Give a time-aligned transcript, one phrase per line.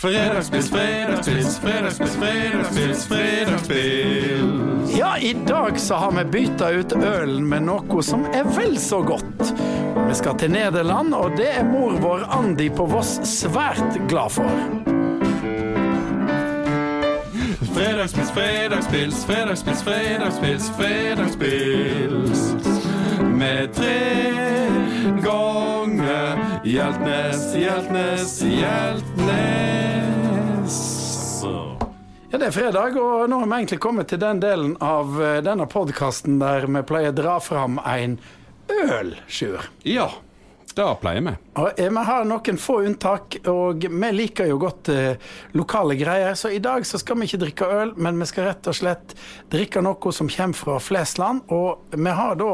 [0.00, 4.98] Fredagspils, fredagspils, fredagspils, fredagspils, fredagspils.
[4.98, 9.02] Ja, i dag så har vi bytta ut ølen med noe som er vel så
[9.04, 9.52] godt.
[10.08, 14.48] Vi skal til Nederland, og det er mor vår Andi på Voss svært glad for.
[17.74, 22.40] Fredagspils, fredagspils, fredagspils, fredagspils, fredagspils.
[23.36, 24.00] Med tre
[25.20, 25.99] ganger
[26.64, 29.04] Hjeltnes, Hjeltnes, Hjeltnes.
[32.30, 35.38] Ja, Det er fredag, og nå har vi egentlig kommet til den delen av eh,
[35.40, 38.18] denne podkasten der vi pleier å dra fram en
[38.68, 39.70] øl, Sjur.
[39.88, 40.10] Ja,
[40.76, 41.32] det pleier vi.
[41.64, 45.16] Og eh, Vi har noen få unntak, og vi liker jo godt eh,
[45.56, 46.36] lokale greier.
[46.36, 49.16] Så i dag så skal vi ikke drikke øl, men vi skal rett og slett
[49.48, 51.40] drikke noe som kommer fra Flesland.
[51.48, 52.52] Og vi har da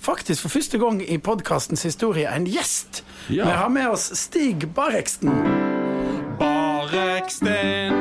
[0.00, 3.04] faktisk for første gang i podkastens historie en gjest.
[3.28, 3.44] Ja.
[3.44, 5.30] Vi har med oss Stig Bareksten.
[6.38, 7.92] Bareksten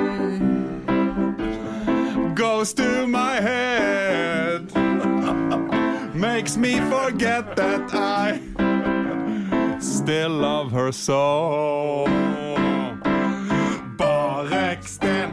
[2.36, 4.72] goes to my head.
[6.16, 8.40] Makes me forget that I
[9.80, 12.06] still love her so.
[13.98, 15.30] Bareksten.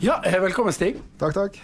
[0.00, 0.96] Ja, eh, velkommen, Stig.
[1.18, 1.58] Takk, takk.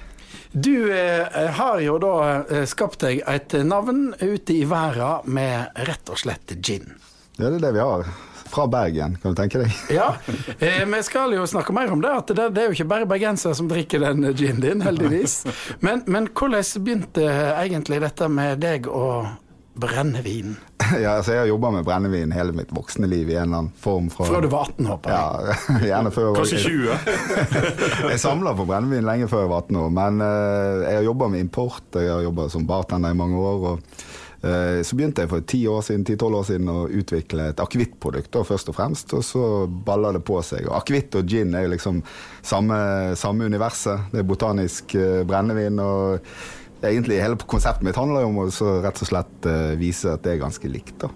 [0.57, 6.13] Du eh, har jo da eh, skapt deg et navn ute i verden med rett
[6.15, 6.93] og slett gin.
[7.35, 8.07] Ja, det er det vi har.
[8.55, 9.75] Fra Bergen, kan du tenke deg.
[9.91, 10.13] Ja,
[10.61, 12.13] eh, vi skal jo snakke mer om det.
[12.15, 15.41] At det, det er jo ikke bare bergensere som drikker den ginen din, heldigvis.
[15.83, 19.27] Men, men hvordan begynte egentlig dette med deg og
[19.75, 20.57] brennevin?
[21.01, 23.77] Ja, altså, jeg har jobba med brennevin hele mitt voksne liv i en eller annen
[23.81, 24.11] form.
[24.13, 25.55] Fra, før du var 18, håper jeg.
[25.55, 26.99] Ja, gjerne før Kanskje 20?
[28.13, 31.31] Jeg samla på brennevin lenge før jeg var 18 år, men uh, jeg har jobba
[31.33, 31.87] med import.
[31.97, 33.65] Jeg har jobba som bartender i mange år.
[33.71, 34.03] og
[34.45, 38.41] uh, Så begynte jeg for 10 år siden, 10-12 år siden å utvikle et akevittprodukt,
[38.51, 39.15] først og fremst.
[39.17, 39.45] Og så
[39.89, 40.69] baller det på seg.
[40.69, 42.03] Og Akevitt og gin er jo liksom
[42.45, 42.77] samme,
[43.19, 44.11] samme universet.
[44.13, 45.81] Det er botanisk uh, brennevin.
[45.81, 46.37] og
[46.85, 50.35] Egentlig Hele konseptet mitt handler om å så rett og slett eh, vise at det
[50.35, 50.97] er ganske likt.
[51.05, 51.11] da.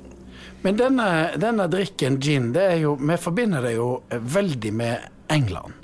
[0.65, 5.77] Men denne, denne drikken gin, det er jo, vi forbinder det jo veldig med England.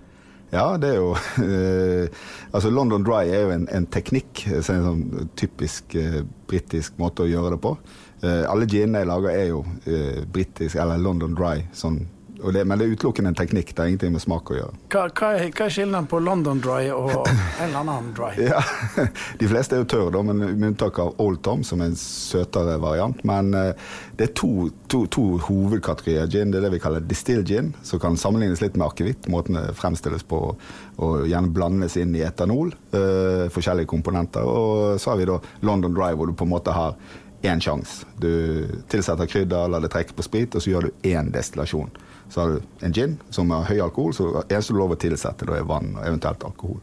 [0.54, 4.86] Ja, det er jo eh, Altså London Dry er jo en, en teknikk, er en
[4.86, 6.20] sånn typisk eh,
[6.50, 7.74] britisk måte å gjøre det på.
[8.22, 12.04] Eh, alle ginene jeg lager er jo eh, britisk, eller London Dry, sånn,
[12.52, 13.72] det, men det er utelukkende en teknikk.
[13.74, 14.80] Det har ingenting med smak å gjøre.
[14.92, 18.32] Hva, hva, er, hva er skillnaden på London Dry og en eller annen dry?
[18.44, 18.60] Ja,
[19.40, 21.98] De fleste er jo tørre, da, men med unntak av Old Tom, som er en
[21.98, 23.22] søtere variant.
[23.24, 23.72] Men eh,
[24.18, 26.52] det er to, to, to hovedkategorier gin.
[26.52, 29.28] Det er det vi kaller distilled gin, som kan sammenlignes litt med akevitt.
[29.32, 30.44] Måten det fremstilles på
[31.02, 32.70] og gjerne blandes inn i etanol.
[32.94, 34.46] Uh, forskjellige komponenter.
[34.46, 36.94] Og så har vi da London Dry, hvor du på en måte har
[37.44, 38.06] én sjanse.
[38.18, 41.90] Du tilsetter krydder, lar det trekke på sprit, og så gjør du én destillasjon.
[42.32, 45.46] Så har du en gin som har høy alkohol, så eneste du lov å tilsette,
[45.48, 46.80] da er vann og eventuelt alkohol.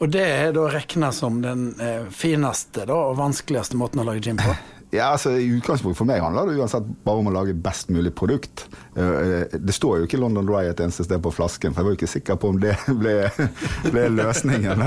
[0.00, 4.24] Og det er da regna som den eh, fineste da, og vanskeligste måten å lage
[4.30, 4.54] gin på?
[4.90, 8.10] Ja, altså I utgangspunktet for meg handler det uansett bare om å lage best mulig
[8.18, 8.64] produkt.
[8.98, 11.94] Eh, Det står jo ikke London Dry et eneste sted på flasken, for jeg var
[11.94, 13.14] jo ikke sikker på om det ble,
[13.86, 14.82] ble løsningen.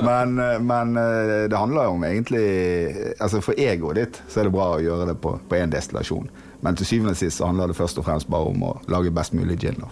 [0.00, 2.46] Men, eh, men eh, det handler jo om egentlig
[3.20, 6.32] altså For egoet ditt så er det bra å gjøre det på én destillasjon.
[6.64, 9.12] Men til syvende og sist så handler det først og fremst bare om å lage
[9.14, 9.76] best mulig gin.
[9.82, 9.90] da.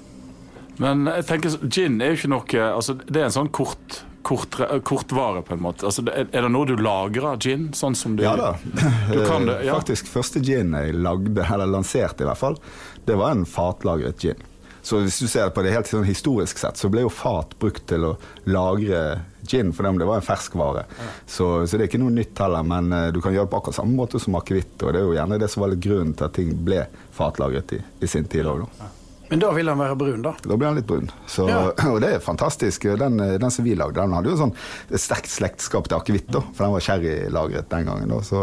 [0.80, 4.56] Men jeg tenker, gin er jo ikke noe altså, Det er en sånn kort, kort,
[4.56, 5.84] på en måte.
[5.86, 7.68] Altså, er det noe du lagrer, gin?
[7.76, 8.54] Sånn som du Ja da.
[8.64, 9.74] Du kan det, ja.
[9.78, 12.56] Faktisk første gin jeg lagde, eller lanserte i hvert fall,
[13.04, 14.48] det var en fatlagret gin.
[14.82, 17.84] Så hvis du ser på det helt sånn historisk sett, så ble jo fat brukt
[17.90, 18.16] til å
[18.50, 20.82] lagre gin, for det var en ferskvare.
[21.26, 23.60] Så, så det er ikke noe nytt heller, men eh, du kan gjøre det på
[23.60, 24.74] akkurat samme måte som akevitt.
[24.82, 26.82] Og det er jo gjerne det som var litt grunnen til at ting ble
[27.14, 28.90] fatlagret i, i sin tid òg, da.
[29.32, 30.34] Men da vil den være brun, da.
[30.44, 31.06] Da blir den litt brun.
[31.30, 31.60] Så, Ja.
[31.92, 32.84] Og det er fantastisk.
[33.00, 34.52] Den, den som vi lagde, den hadde jo sånn
[34.92, 38.12] sterkt slektskap til akevitt, for den var sherrylagret den gangen.
[38.12, 38.42] Da, så.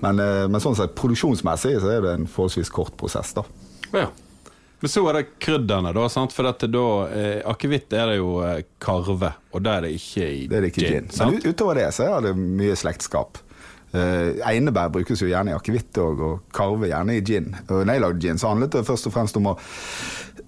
[0.00, 3.36] men, eh, men sånn sett, produksjonsmessig så er det en forholdsvis kort prosess.
[3.36, 3.44] da.
[3.92, 4.08] Ja.
[4.80, 6.04] Men så er det krydderne, da.
[6.12, 6.32] Sant?
[6.36, 10.28] For dette da eh, Akevitt er det jo eh, karve, og det er det ikke
[10.30, 11.08] i Det det ikke gin.
[11.18, 13.40] Men ut- utover det så er det mye slektskap.
[13.96, 17.54] Eh, einebær brukes jo gjerne i akevitt òg, og karve gjerne i gin.
[17.68, 19.58] Og når jeg lagde gin, så handlet det først og fremst om å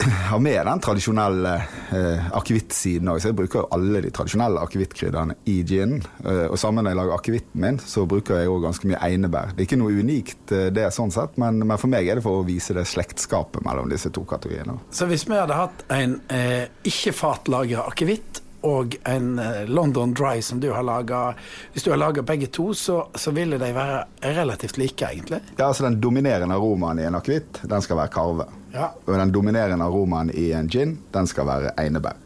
[0.31, 1.54] ha med den tradisjonelle
[1.96, 3.20] eh, akevittsiden òg.
[3.20, 6.04] Så jeg bruker alle de tradisjonelle akevittkrydderne i ginen.
[6.25, 9.54] Eh, og sammen når jeg lager akevitten min, så bruker jeg òg ganske mye einebær.
[9.54, 12.26] Det er ikke noe unikt eh, det sånn sett, men, men for meg er det
[12.26, 14.78] for å vise det slektskapet mellom disse to kategoriene.
[14.94, 20.61] Så hvis vi hadde hatt en eh, ikke-fatlagra akevitt og en eh, London Dry som
[20.61, 21.35] du har laga.
[21.73, 24.05] Hvis du har laga begge to, så, så ville de være
[24.37, 25.41] relativt like, egentlig.
[25.57, 28.49] Ja, altså Den dominerende aromaen i en akevitt den skal være karve.
[28.75, 28.91] Ja.
[29.07, 32.19] Og den dominerende aromaen i en gin den skal være einebær.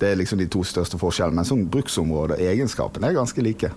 [0.00, 1.42] Det er liksom de to største forskjellene.
[1.42, 3.72] Men sånn bruksområde og egenskapene er ganske like.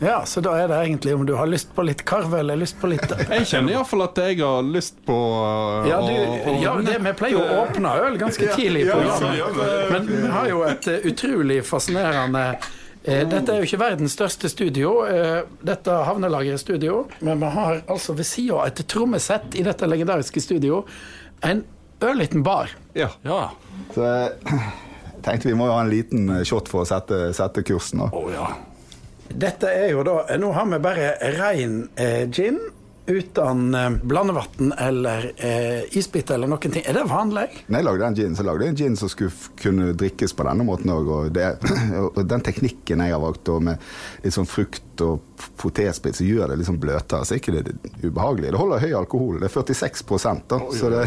[0.00, 2.78] Ja, så da er det egentlig om du har lyst på litt karve eller lyst
[2.80, 6.54] på litt Jeg kjenner iallfall at jeg har lyst på uh, Ja, du, å- å-
[6.62, 9.90] ja det, vi pleier jo å åpne øl ganske tidlig i programmet.
[9.92, 12.44] Men vi har jo et eh, utrolig fascinerende
[13.04, 17.82] eh, dette er jo ikke verdens største studio, eh, dette havnelageret studio, men vi har
[17.90, 20.82] altså ved sida av et trommesett i dette legendariske studio
[21.48, 21.60] en
[22.00, 22.72] ørliten bar.
[22.96, 23.10] Ja.
[23.24, 23.50] Ja.
[23.92, 24.64] Så jeg
[25.24, 28.06] tenkte vi må jo ha en liten eh, shot for å sette, sette kursen.
[28.08, 28.48] Å ja.
[29.30, 32.58] Dette er jo da Nå har vi bare rein eh, gin
[33.10, 36.84] uten eh, blandevann eller eh, isbiter eller noen ting.
[36.86, 37.46] Er det vanlig?
[37.66, 40.46] Når jeg lagde den gin, så lagde jeg en gin som skulle kunne drikkes på
[40.46, 41.10] denne måten òg.
[41.16, 41.40] Og,
[42.06, 43.82] og den teknikken jeg har valgt, med
[44.22, 47.24] litt sånn frukt og p- potetsprit, så gjør det liksom bløtere.
[47.26, 47.74] Så er ikke det
[48.04, 48.50] ubehagelig.
[48.54, 49.38] Det holder høy alkohol.
[49.40, 50.58] Det er 46 da.
[50.76, 51.02] Så det,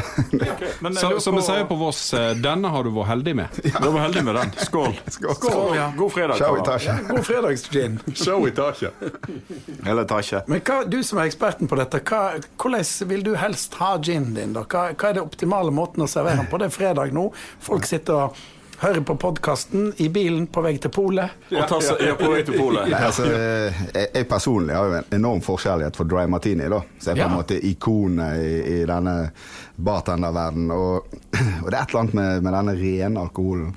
[0.81, 3.59] Men jeg Så, som vi sier på Voss, eh, denne har du vært heldig med.
[3.63, 4.53] Du har vært heldig med den.
[4.67, 4.97] Skål.
[5.17, 5.35] Skål.
[5.41, 5.87] Skål, ja.
[5.97, 6.37] God fredag.
[6.41, 6.57] Show.
[6.61, 6.97] Itasha.
[7.09, 7.99] God fredagsgin.
[8.13, 8.93] Show i taket.
[9.85, 10.47] Eller taket.
[10.51, 12.23] Men hva, du som er eksperten på dette, hva,
[12.61, 14.53] hvordan vil du helst ha ginen din?
[14.57, 14.65] da?
[14.65, 16.59] Hva, hva er det optimale måten å servere den på?
[16.61, 17.29] Det er fredag nå.
[17.63, 18.43] Folk sitter og
[18.83, 21.31] hører på podkasten i bilen på vei til polet.
[21.53, 22.89] Ja, ja, på vei til polet.
[22.91, 26.81] Nei, altså, jeg, jeg personlig har jo en enorm forskjellighet for dry martini, da.
[26.99, 27.37] Så jeg er på en Ja.
[27.39, 29.15] måte ikonet i, i denne
[29.77, 30.71] bartenderverdenen.
[30.75, 31.15] Og,
[31.63, 33.71] og det er et eller annet med, med denne rene alkoholen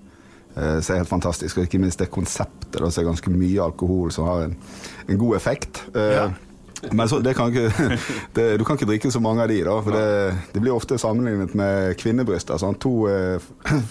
[0.57, 1.59] eh, som er helt fantastisk.
[1.61, 4.57] Og ikke minst det konseptet, da, som er ganske mye alkohol som har en,
[5.09, 5.85] en god effekt.
[5.95, 6.29] Ja.
[6.91, 7.71] Men så, det kan ikke,
[8.37, 9.77] det, du kan ikke drikke så mange av de, da.
[9.83, 12.61] For det, det blir ofte sammenlignet med kvinnebryster.
[12.61, 12.77] Sånn.
[12.85, 13.41] To er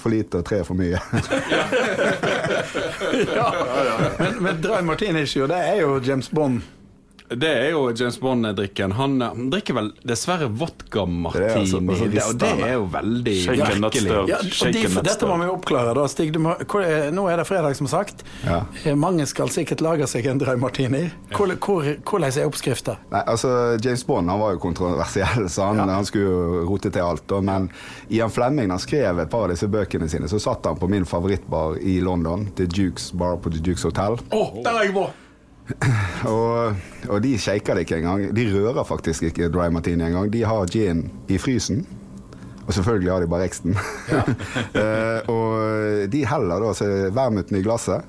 [0.01, 1.01] for lite, og tre er for mye.
[4.15, 6.61] Men, men Dry Martini jo, det er jo James Bond.
[7.27, 8.91] Det er jo James Bond-drikken.
[8.93, 12.73] Han, eh, han drikker vel dessverre vodka martini, Det er altså- det, og det er
[12.73, 13.33] jo veldig
[13.81, 14.27] merkelig.
[14.29, 16.31] Ja, de, dette må vi oppklare, da, Stig.
[16.33, 18.23] Du må, hvor, er- nå er det fredag, som sagt.
[18.45, 18.61] Ja.
[18.85, 21.11] Eh, Mange skal sikkert lage seg en Dry Martini.
[21.31, 22.97] Hvor, hvor, hvordan er oppskrifta?
[23.11, 27.25] Altså James Bond han var jo kontroversiell, så han, han skulle jo rote til alt.
[27.27, 27.41] Da.
[27.41, 27.69] Men
[28.11, 31.05] Ian Flemming han skrev et par av disse bøkene sine, så satt han på min
[31.05, 34.17] favorittbar i London, The Dukes Bar på The Dukes Hotel.
[34.31, 35.21] Å, der er jeg vært!
[36.29, 36.75] Og,
[37.09, 38.27] og de shaker det ikke engang.
[38.37, 40.29] De rører faktisk ikke dry martini engang.
[40.33, 41.83] De har gin i frysen.
[42.65, 43.75] Og selvfølgelig har de bare eksten.
[44.75, 46.85] Eh, og de heller da så
[47.15, 48.05] vermuten i glasset.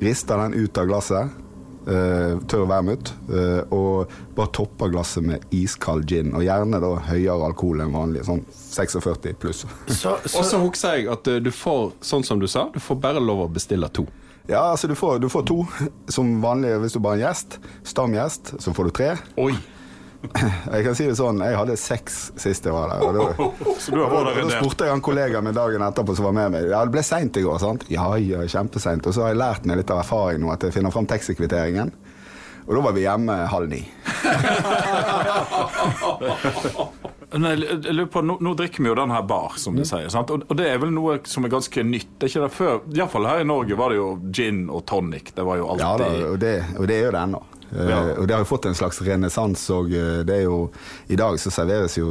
[0.00, 1.38] Rister den ut av glasset.
[1.86, 3.12] eh, tørr vermut.
[3.30, 6.30] eh, og bare topper glasset med iskald gin.
[6.34, 8.24] Og gjerne da høyere alkohol enn vanlig.
[8.26, 9.64] Sånn 46 pluss.
[9.88, 12.80] Så, Og så så, husker jeg at eh, du får, sånn som du sa, du
[12.80, 14.06] får bare lov å bestille to.
[14.50, 15.60] Ja, altså du får, du får to
[16.10, 17.50] som vanlig hvis du bare er en gjest.
[17.86, 19.10] Stamgjest, så får du tre.
[19.38, 19.54] Oi!
[20.72, 23.00] Jeg kan si det sånn, jeg hadde seks sist jeg var der.
[23.02, 23.22] Og da,
[23.82, 26.34] Så du har vært der Da spurte jeg en kollega min dagen etterpå som var
[26.36, 26.62] med meg.
[26.70, 27.82] Ja, det ble seint i går, sant?
[27.90, 29.02] Ja, ja, kjempeseint.
[29.02, 31.90] Og så har jeg lært meg litt av erfaring nå at jeg finner fram taxikvitteringen.
[32.68, 33.82] Og da var vi hjemme halv ni.
[37.38, 39.78] Nei, jeg lurer på, nå, nå drikker vi jo den her bar, som Mm.
[39.80, 40.08] du sier.
[40.12, 40.30] Sant?
[40.30, 42.08] Og, og det er vel noe som er ganske nytt.
[42.18, 45.32] Det er ikke det før, Iallfall her i Norge var det jo gin og tonic.
[45.34, 47.42] Det var jo alltid Ja da, og det, og det er jo det ennå.
[47.72, 48.00] Ja.
[48.02, 50.70] Uh, Og det har jo fått en slags renessanse, eh, det er jo
[51.08, 52.10] I dag så serveres jo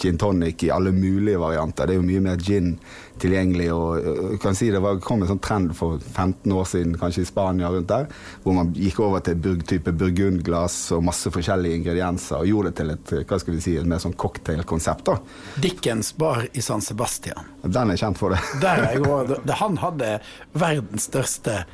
[0.00, 1.86] gin tonic i alle mulige varianter.
[1.86, 2.74] Det er jo mye mer gin
[3.22, 3.68] tilgjengelig.
[3.72, 7.28] og kan si Det var, kom en sånn trend for 15 år siden, kanskje i
[7.28, 8.08] Spania, rundt der,
[8.42, 12.76] hvor man gikk over til burg, type burgundglass og masse forskjellige ingredienser, og gjorde det
[12.80, 15.04] til et hva skal vi si, et mer sånn cocktailkonsept.
[15.06, 15.18] da.
[15.62, 17.52] Dickens bar i San Sebastian.
[17.64, 18.42] Den er kjent for det.
[18.60, 20.18] Der er jeg også, Han hadde
[20.52, 21.64] verdens største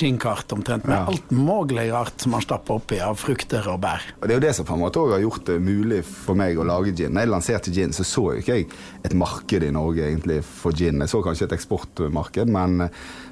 [0.00, 1.06] ginkart omtrent, med Ja.
[1.10, 4.02] alt mulig rart som man stapper oppi av frukter og bær.
[4.20, 6.34] Og Det er jo det som på en måte også har gjort det mulig for
[6.38, 7.12] meg å lage gin.
[7.14, 8.68] Når jeg lanserte gin, så så jo ikke jeg
[9.04, 11.00] et marked i Norge egentlig for gin.
[11.00, 12.88] Jeg så kanskje et eksportmarked, men,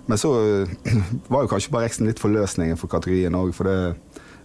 [0.07, 0.69] men så eh,
[1.33, 3.52] var jo kanskje bare Rexen litt forløsningen for kategorien òg.
[3.55, 3.97] For det,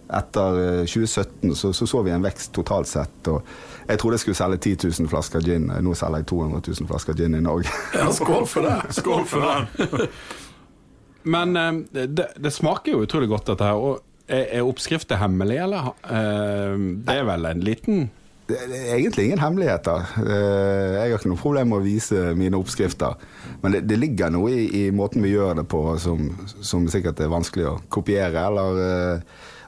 [0.08, 3.28] etter eh, 2017 så, så så vi en vekst totalt sett.
[3.28, 3.42] og
[3.88, 5.66] Jeg trodde jeg skulle selge 10 000 flasker gin.
[5.84, 7.68] Nå selger jeg 200 000 flasker gin i Norge.
[7.94, 8.78] Ja, skål for det!
[8.96, 10.08] Skål for den!
[11.28, 13.80] Men eh, det, det smaker jo utrolig godt, dette her.
[13.80, 15.92] Og er, oppskriften hemmelig, eller?
[16.04, 18.08] Eh, det er vel en liten
[18.48, 20.06] Det er egentlig ingen hemmeligheter.
[20.24, 23.16] Eh, Jeg har ikke noe problem med å vise mine oppskrifter.
[23.62, 26.30] Men det, det ligger noe i, i måten vi gjør det på som,
[26.64, 28.46] som sikkert er vanskelig å kopiere.
[28.48, 29.20] Eller,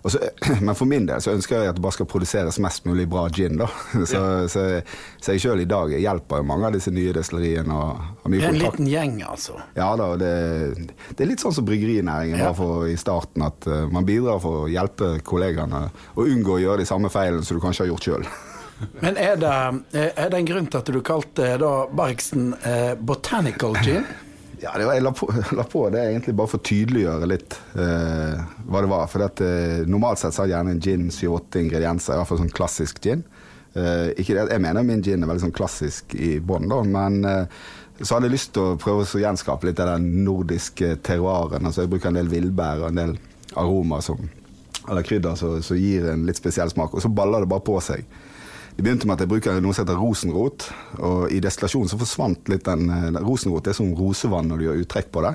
[0.08, 0.18] så,
[0.64, 3.26] men for min del så ønsker jeg at det bare skal produseres mest mulig bra
[3.28, 3.58] gin.
[3.60, 3.66] da.
[4.08, 4.62] Så, så,
[5.20, 7.76] så jeg sjøl i dag hjelper jo mange av disse nye destilleriene.
[8.24, 8.78] Det er en kontakt.
[8.80, 9.58] liten gjeng, altså.
[9.76, 10.30] Ja da, det,
[11.12, 12.48] det er litt sånn som bryggerinæringen Ja.
[12.48, 13.44] var for i starten.
[13.44, 15.82] At eh, man bidrar for å hjelpe kollegaene
[16.16, 18.26] og unngå å gjøre de samme feilene som du kanskje har gjort sjøl.
[19.04, 19.52] Men er det,
[20.16, 24.08] er det en grunn til at du kalte da Bergsen eh, Botanical Gin?
[24.60, 25.26] Ja, det var, jeg la på,
[25.58, 29.06] la på det egentlig bare for å tydeliggjøre litt eh, hva det var.
[29.08, 32.42] For at, eh, normalt sett så har gjerne en gin 7-8 ingredienser, i hvert fall
[32.42, 33.24] sånn klassisk gin.
[33.72, 37.62] Eh, det, jeg mener min gin er veldig sånn klassisk i bånn, men eh,
[38.00, 41.64] så hadde jeg lyst til å prøve å gjenskape litt av den nordiske terroiren.
[41.64, 43.16] Altså, jeg bruker en del villbær og en del
[43.60, 44.04] aromaer
[44.90, 48.04] eller krydder som gir en litt spesiell smak, og så baller det bare på seg.
[48.80, 50.64] Det begynte med at jeg bruker noe som heter rosenrot,
[51.04, 54.78] og i destillasjonen så forsvant litt den, den Rosenrot er som rosevann når du gjør
[54.86, 55.34] uttrekk på det.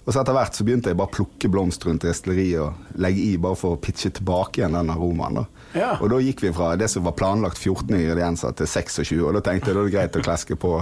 [0.00, 3.22] Og så etter hvert så begynte jeg bare å plukke blomster rundt destilleriet og legge
[3.22, 5.38] i bare for å pitche tilbake igjen den aromaen.
[5.38, 5.44] da.
[5.78, 5.92] Ja.
[6.02, 9.44] Og da gikk vi fra det som var planlagt 14 ingredienser til 26, og da
[9.52, 10.74] tenkte jeg da er det greit å kleske på.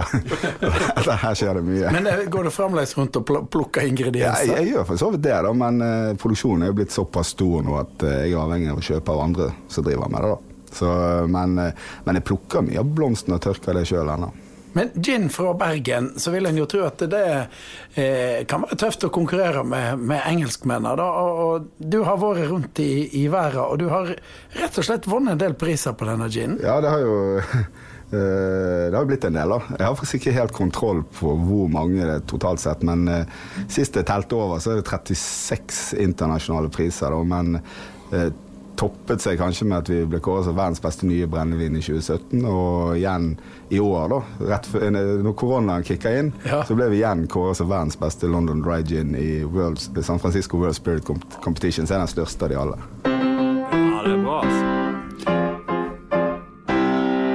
[1.27, 1.93] Her skjer det mye.
[1.93, 4.49] Men eh, går det fremdeles rundt og pl- plukker Ja, ingredienser?
[4.49, 7.35] jeg, jeg gjør for så vidt det, da, men uh, produksjonen er jo blitt såpass
[7.37, 10.25] stor nå at uh, jeg er avhengig av å kjøpe av andre som driver med
[10.25, 10.31] det.
[10.33, 10.48] da.
[10.75, 14.31] Så, eh, men, eh, men jeg plukker mye av blomstene og tørker det sjøl ennå.
[14.73, 17.25] Men gin fra Bergen, så vil en jo tro at det
[17.97, 20.93] eh, kan være tøft å konkurrere med, med engelskmennene.
[20.99, 21.07] Da.
[21.23, 24.13] Og, og du har vært rundt i, i verden, og du har
[24.59, 26.59] rett og slett vunnet en del priser på denne ginen.
[26.61, 29.59] Ja, det har jo eh, det har jo blitt en del, da.
[29.73, 33.09] Jeg har faktisk ikke helt kontroll på hvor mange det er totalt sett, men
[33.65, 37.25] sist jeg telte over, så er det 36 internasjonale priser, da.
[37.25, 37.57] Men
[38.79, 42.45] toppet seg kanskje med at vi ble kåret som verdens beste nye brennevin i 2017,
[42.47, 43.33] og igjen
[43.75, 44.19] i år, da.
[44.53, 46.61] Rett for, når koronaen kicka inn, Ja.
[46.63, 50.57] så ble vi igjen kåret som verdens beste London Dry Gin i World, San Francisco
[50.57, 51.03] World Spirit
[51.43, 52.79] Competition, som er den største av de alle.
[53.03, 54.65] Ja, det er bra, altså.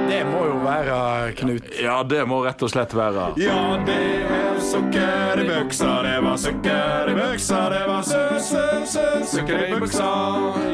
[0.09, 0.99] Det må jo være
[1.39, 1.69] Knut.
[1.83, 4.44] Ja, det må rett og slett være Ja, det er
[4.75, 9.79] sukker i buksa, det var sukker i buksa, det var sø, sø, sø, sukker i
[9.79, 10.09] buksa.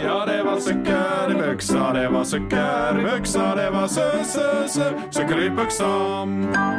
[0.03, 4.47] Ja, det var sukker i buksa, det var sukker i buksa, det var sø, sø,
[4.67, 5.91] sø, sukker i buksa.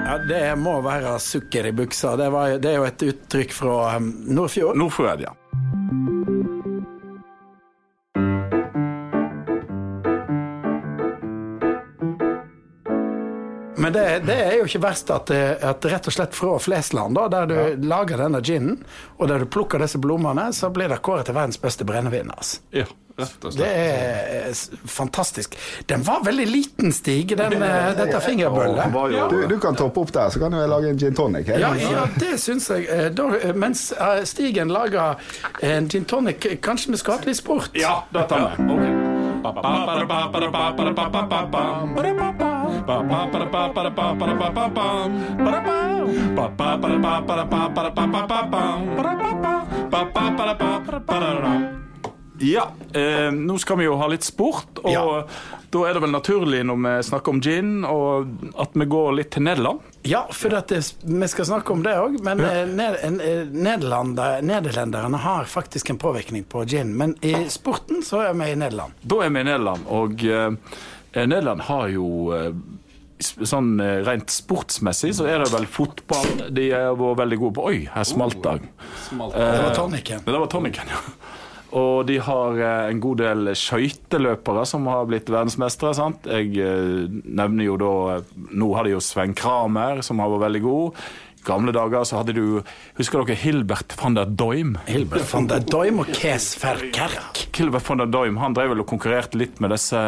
[0.07, 2.17] Ja, Det må være sukker i buksa.
[2.17, 4.77] Det, var, det er jo et uttrykk fra um, Nordfjord.
[4.77, 5.37] Nordfjord, ja.
[13.83, 17.27] Men det, det er jo ikke verst at, at rett og slett fra Flesland, da,
[17.33, 18.79] der du lager denne ginen,
[19.19, 22.31] og der du plukker disse blommene, så blir det kåret til verdens beste brennevin.
[22.33, 22.61] Altså.
[22.73, 24.55] Ja, Det er
[24.89, 25.57] fantastisk.
[25.91, 28.95] Den var veldig liten, Stig, den, eh, dette fingerbøllet.
[29.31, 31.51] Du, du kan toppe opp der, så kan jeg lage en gin tonic.
[31.53, 32.87] Ja, ja, det syns jeg.
[32.89, 35.21] Eh, Da, eh, mens eh, Stigen lager
[35.61, 37.69] en gin tonic, eh, kanskje vi skal ha litt sport?
[37.77, 38.63] Ja, det tar vi.
[52.43, 55.25] Ja, eh, nå skal vi jo ha litt sport, og Ja.
[55.71, 58.27] da er det vel naturlig når vi snakker om gin, og
[58.59, 59.81] at vi går litt til Nederland.
[60.03, 62.19] Ja, for det, vi skal snakke om det òg.
[62.25, 62.65] Men ja.
[62.67, 63.45] ned, eh,
[64.43, 66.97] nederlenderne har faktisk en påvirkning på gin.
[66.97, 68.93] Men i sporten så er vi i Nederland.
[69.07, 70.51] Da er vi i Nederland, og eh,
[71.15, 72.53] Nederland har jo eh,
[73.23, 77.67] Sånn eh, rent sportsmessig så er det vel fotball de har vært veldig gode på.
[77.71, 78.57] Oi, her smalt det.
[79.05, 79.37] Smalt.
[79.37, 80.25] Det var tonicen.
[80.27, 81.03] Det var toniken, ja.
[81.79, 85.95] Og de har eh, en god del skøyteløpere som har blitt verdensmestere.
[85.97, 86.27] sant?
[86.29, 87.93] Jeg eh, nevner jo da
[88.53, 91.01] Nå har de jo Sven Kramer, som har vært veldig god.
[91.47, 92.61] Gamle dager så hadde du
[92.99, 94.77] Husker dere Hilbert van der Doim?
[94.87, 97.47] Hilbert van der Doim og Kees Verkerk.
[97.57, 100.03] Hilbert van der Doim han drev vel og konkurrerte litt med disse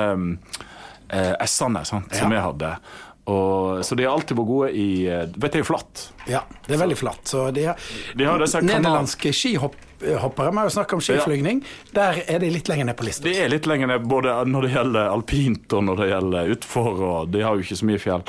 [1.08, 2.36] eh, S-ene sant, som Ja.
[2.38, 2.76] vi hadde.
[3.24, 6.10] Og, så de har alltid vært gode i eh, Vet du, flatt.
[6.28, 7.22] Ja, det er veldig flatt.
[7.24, 7.78] Så de har,
[8.14, 11.62] De har Nederlandske skihoppere, vi har jo snakket om skiflygning,
[11.96, 13.24] der er de litt lenger ned på lista.
[13.24, 17.00] De er litt lenger ned både når det gjelder alpint og når det gjelder utfor,
[17.08, 18.26] og de har jo ikke så mye fjell.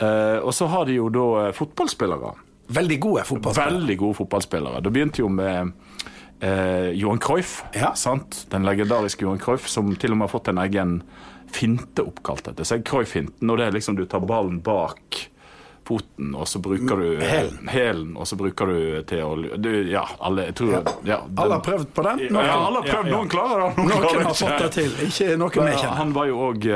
[0.00, 2.32] Eh, og så har de jo da eh, fotballspillere.
[2.78, 3.74] Veldig gode fotballspillere.
[3.80, 4.80] Veldig gode fotballspillere.
[4.84, 5.72] Det begynte jo med
[6.40, 7.92] eh, Johan Cruyff, Ja.
[8.48, 11.02] den legendariske Johan Cruyff, som til og med har fått en egen
[11.50, 12.84] finte oppkalt etter seg.
[12.84, 15.24] Croy-finten, og det er liksom du tar ballen bak
[15.88, 17.68] foten, og så bruker du Hælen.
[17.72, 20.82] hælen, og så bruker du til å du, Ja, alle jeg tror ja,
[21.24, 22.18] den- Alle har prøvd på den.
[22.34, 23.06] Ja, alle har prøvd.
[23.06, 23.16] Ja, ja.
[23.16, 23.76] Noen klarer det.
[23.78, 25.96] Noen, klarer noen det har fått det til, ikke noen vi kjenner.
[25.96, 26.68] Han var jo òg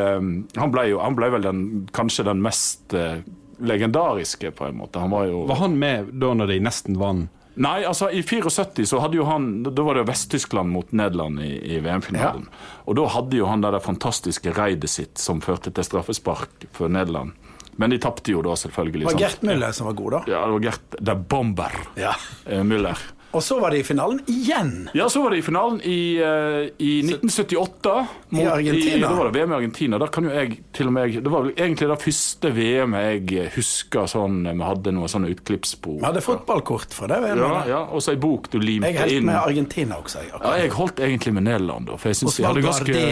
[0.57, 1.61] Han ble jo Han ble vel den,
[1.93, 3.19] kanskje den mest eh,
[3.61, 4.99] legendariske, på en måte.
[4.99, 7.29] Han var jo Var han med da når de nesten vant
[7.61, 11.51] Nei, altså i 74 så hadde jo han Da var det Vest-Tyskland mot Nederland i,
[11.77, 12.47] i VM-finalen.
[12.89, 16.89] Og da hadde jo han det der fantastiske raidet sitt som førte til straffespark for
[16.89, 17.33] Nederland.
[17.77, 19.05] Men de tapte jo da, selvfølgelig.
[19.07, 19.21] Det var?
[19.21, 20.23] Gert Müller som var god, da.
[20.33, 22.15] Ja, det var Gert der Bomber Ja.
[22.47, 22.99] eh, Müller.
[23.33, 24.89] Og så var det i finalen igjen.
[24.93, 27.95] Ja, så var det i finalen i, uh, i 1978.
[28.31, 29.09] I Argentina.
[29.09, 29.99] da var det VM i Argentina.
[29.99, 33.53] Da kan jo jeg til og med Det var vel egentlig det første VM-et jeg
[33.57, 35.99] husker sånn Vi hadde noen sånne utklippsspor.
[36.03, 37.23] Vi hadde fotballkort for det.
[37.33, 39.01] Ja, Ja, ja, og så ei bok du limte inn.
[39.01, 40.27] Jeg holdt med Argentina også.
[40.27, 41.97] Jeg, Ja, jeg holdt egentlig med Nederland, da.
[41.97, 43.03] For jeg synes vi hadde ganske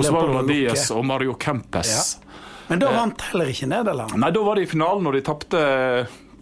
[0.00, 2.18] Osvaldo Ardies og Mario Kempes.
[2.72, 4.16] Men da vant heller ikke Nederland.
[4.16, 5.60] Nei, da var de i finalen, og de tapte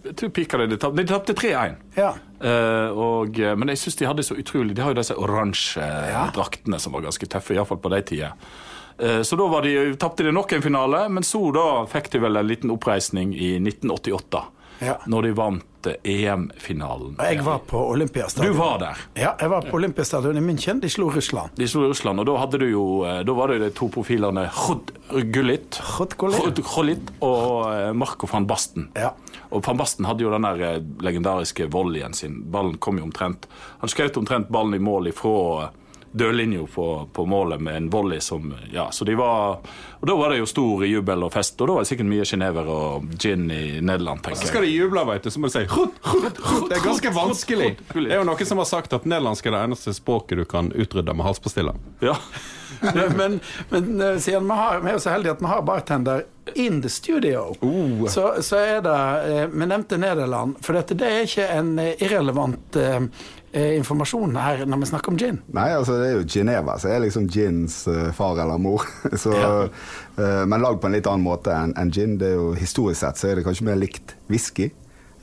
[0.04, 1.74] Jeg tror de, de de tapte 3-1.
[1.98, 2.14] Ja.
[2.40, 5.84] Eh, og, eh, men jeg syns de hadde så utrolig De har jo disse oransje
[5.84, 6.30] Ja.
[6.32, 8.32] draktene som var ganske tøffe, iallfall på de tider.
[8.98, 12.18] Eh, så da var de, tapte de nok en finale, men så da fikk de
[12.18, 14.42] vel en liten oppreisning i 1988.
[14.80, 14.96] Ja.
[15.06, 17.16] Når de vant eh, EM-finalen.
[17.20, 18.52] Jeg var på Olympiastadion.
[18.52, 19.00] Du var der.
[19.14, 20.80] Ja, jeg var på Olympiastadion i München.
[20.80, 21.52] De slo Russland.
[21.56, 23.90] De slo Russland, og da hadde du jo eh, Da var det jo de to
[23.92, 24.94] profilene Khod
[25.34, 28.88] Gullit Khod og eh, Marco van Basten.
[28.96, 29.12] Ja.
[29.50, 32.40] Og van Basten hadde jo den der legendariske volleyen sin.
[32.52, 33.48] Ballen kom jo omtrent
[33.80, 35.70] Han skjøt omtrent ballen i mål ifra
[36.12, 39.58] dørlinja på, på målet med en volley som Ja, så de var
[40.00, 42.24] Og da var det jo stor jubel og fest, og da var det sikkert mye
[42.26, 45.50] sjenever og gin i Nederland, tenker Så tenker skal de juble, veit du, så må
[45.50, 46.70] de si «Hut, hut, hut».
[46.70, 47.74] Det er ganske vanskelig.
[47.92, 50.72] Det er jo noen som har sagt at nederlandsk er det eneste språket du kan
[50.72, 51.76] utrydde med halspastiller.
[52.00, 52.16] Ja.
[53.16, 56.22] men, men eh, siden vi, har, vi er jo så heldige at vi har bartender
[56.54, 57.50] in the studio,
[58.08, 58.94] så, så er det
[59.30, 62.78] eh, Vi nevnte Nederland, for dette, det er ikke en irrelevant irrelevant
[63.52, 65.40] eh, informasjon her når vi snakker om gin.
[65.56, 68.86] Nei, altså det er jo Geneva, så er liksom gins eh, far eller mor.
[69.24, 69.34] så,
[69.66, 72.18] eh, men lagd på en litt annen måte enn en gin.
[72.20, 74.70] Det er jo Historisk sett så er det kanskje mer likt whisky,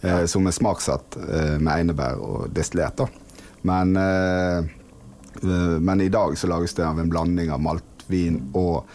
[0.01, 3.03] eh, som er smaksatt eh, med einebær og destillert.
[3.03, 3.09] da.
[3.67, 4.57] Men, eh,
[5.43, 8.85] eh, men i dag så lages det av en blanding av maltvin og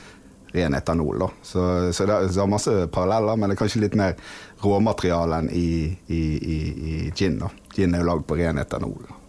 [0.52, 1.18] ren etanol.
[1.18, 1.30] da.
[1.42, 4.16] Så, så det, er masse paralleller, men det er kanskje litt mer
[4.62, 6.22] råmaterialen i, i,
[6.56, 6.58] i,
[6.92, 7.40] i gin.
[7.40, 7.50] da.
[7.74, 9.21] Gin er jo lagd på ren etanol.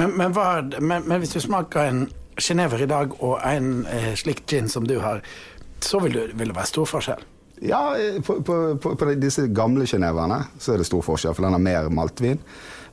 [0.00, 2.08] Men, men, hva, men, men hvis du smaker en
[2.40, 5.18] Genever i dag og en eh, slik gin som du har,
[5.84, 7.24] så vil, du, vil det være stor forskjell.
[7.60, 11.44] Ja, eh, på, på, på, på disse gamle geneverne så er det stor forskjell, for
[11.44, 12.40] den har mer maltvin.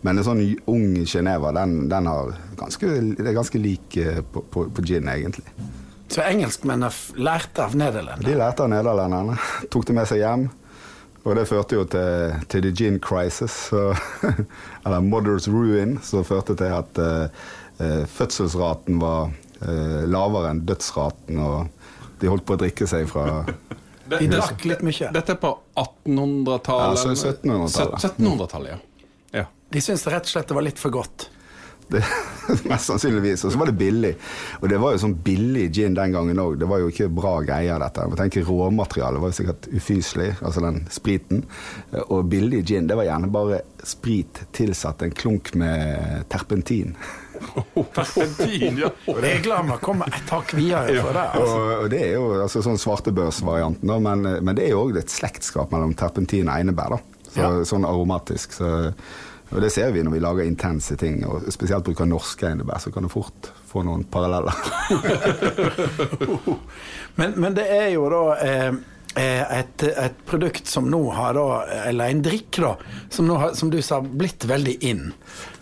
[0.04, 4.44] Men en sånn ung genever, den, den har ganske, det er ganske lik eh, på,
[4.51, 5.48] på, på gin, egentlig.
[6.12, 6.92] Så engelskmennene
[7.24, 8.27] lærte av nederlenderne.
[8.27, 9.40] De lærte av nederlenderne,
[9.72, 10.50] tok det med seg hjem.
[11.27, 13.90] Og det førte jo til, til the gin crisis, så,
[14.85, 17.42] eller mother's ruin, som førte til at eh,
[17.83, 23.44] eh, fødselsraten var eh, lavere enn dødsraten, og de holdt på å drikke seg fra
[24.07, 25.09] De drakk litt mye.
[25.11, 27.01] Dette er på 1800-tallet?
[27.03, 28.05] Ja, 1700-tallet.
[28.07, 29.07] 1700-tallet, ja.
[29.42, 29.50] ja.
[29.68, 31.25] De syntes rett og slett det var litt for godt.
[31.92, 32.02] Det,
[32.72, 33.46] mest sannsynligvis.
[33.48, 34.14] Og så var det billig.
[34.62, 36.58] Og det var jo sånn billig gin den gangen òg.
[36.60, 38.08] Det var jo ikke bra greier, dette.
[38.12, 41.46] Jeg tenker Råmaterialet var jo sikkert ufyselig, altså den spriten.
[42.08, 46.96] Og billig gin, det var gjerne bare sprit tilsatt en klunk med terpentin.
[47.94, 48.90] Terpentin, ja.
[49.22, 51.26] Vi kommer et hakk videre for det.
[51.38, 51.58] Altså.
[51.58, 55.14] Og, og det er jo altså, sånn svartebørsvarianten, men, men det er jo òg et
[55.14, 56.98] slektskap mellom terpentin og einebær.
[56.98, 57.24] da.
[57.28, 57.50] Så, Ja.
[57.70, 58.56] Sånn aromatisk.
[58.58, 58.68] Så,
[59.51, 62.92] og det ser vi når vi lager intense ting, og spesielt bruker norske einebær, så
[62.92, 64.55] kan du fort få noen paralleller.
[67.16, 68.68] Men, men det er jo da eh,
[69.18, 71.46] eh, et, et produkt som nå har da,
[71.90, 72.75] eller en drikk da,
[73.10, 75.07] som har, som du sa, blitt veldig inn.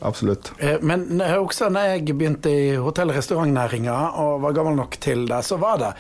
[0.04, 0.52] Absolutt.
[0.60, 5.24] Eh, Men også når jeg begynte i hotell- og restaurantnæringa og var gammel nok til
[5.32, 5.93] det, så var det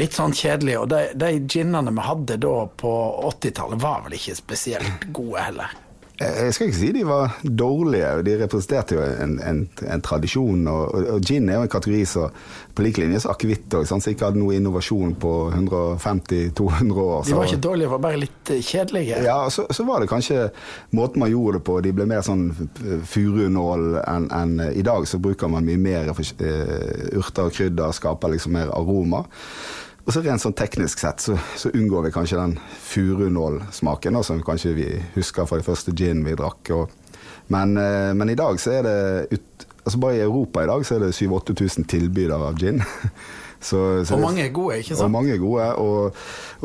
[0.00, 0.78] litt sånn kjedelig.
[0.80, 2.94] Og de, de ginene vi hadde da på
[3.34, 5.76] 80-tallet, var vel ikke spesielt gode heller.
[6.20, 10.66] Eh, Jeg skal ikke si de var dårlige, de representerte jo en, en, en tradisjon.
[10.68, 12.34] Og, og, og gin er jo en kategori som
[12.72, 17.24] på lik linje som akevitt som ikke hadde noe innovasjon på 150-200 år.
[17.26, 19.22] De var ikke dårlige, de var bare litt eh, kjedelige.
[19.26, 20.46] Ja, så, så var det kanskje
[20.96, 21.78] måten man gjorde det på.
[21.84, 25.08] De ble mer sånn eh, furunål enn en, i dag.
[25.08, 29.24] Så bruker man mye mer urter og krydder, skaper liksom mer aroma.
[30.02, 34.74] Og så rent sånn teknisk sett så, så unngår vi kanskje den furunålsmaken, som kanskje
[34.74, 36.72] vi husker fra de første gin vi drakk.
[36.74, 37.20] Og,
[37.54, 38.96] men, eh, men i dag så er det
[39.38, 42.82] ut, altså Bare i Europa i dag så er det 7000-8000 tilbydere av gin.
[43.62, 45.04] Så, så Og mange er gode, ikke sant?
[45.04, 46.16] og mange er gode, og,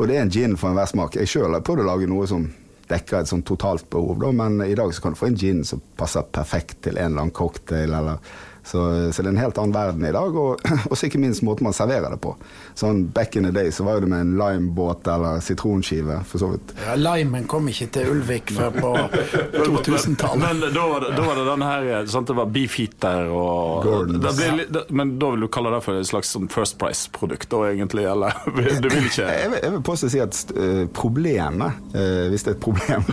[0.02, 1.14] og det er en gin for enhver smak.
[1.14, 2.48] Jeg sjøl har prøvd å lage noe som
[2.90, 5.60] dekker et sånn totalt behov, da, men i dag så kan du få en gin
[5.62, 8.18] som passer perfekt til en eller annen cocktail, eller
[8.68, 10.60] Så, så det er en helt annen verden i dag, og
[10.92, 12.34] også ikke minst måten man serverer det på.
[12.76, 16.50] Sånn Back in the day så var det med en limebåt eller sitronskive, for så
[16.52, 16.74] vidt.
[16.84, 18.90] Ja, Limen kom ikke til Ulvik før på
[19.68, 20.42] 2000-tallet.
[20.44, 24.36] Men da var det, da var det den her sant, Det var beefheater og Gordons.
[24.36, 27.62] Ble, da, Men da vil du kalle det for et slags sånn First Price-produkt, da
[27.70, 28.04] egentlig?
[28.10, 28.36] Eller
[28.84, 32.44] du vil ikke Jeg vil, jeg vil påstå å si at uh, problemet, uh, hvis
[32.44, 33.08] det er et problem,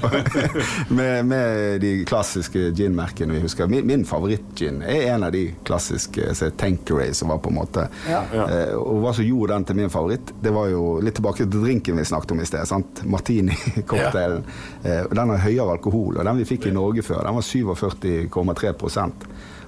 [0.99, 6.33] med, med de klassiske gin-merkene vi husker Min, min favoritt-gin er en av de klassiske
[6.35, 8.21] så Tanqueray, som var på en måte Ja.
[8.33, 11.49] eh, Og hva som gjorde den til min favoritt, det var jo litt tilbake til
[11.61, 12.65] drinken vi snakket om i sted.
[12.67, 13.01] sant?
[13.05, 14.43] Martini-cocktailen.
[14.83, 17.41] Eh, og den har høyere alkohol, og den vi fikk i Norge før, den var
[17.41, 19.13] 47,3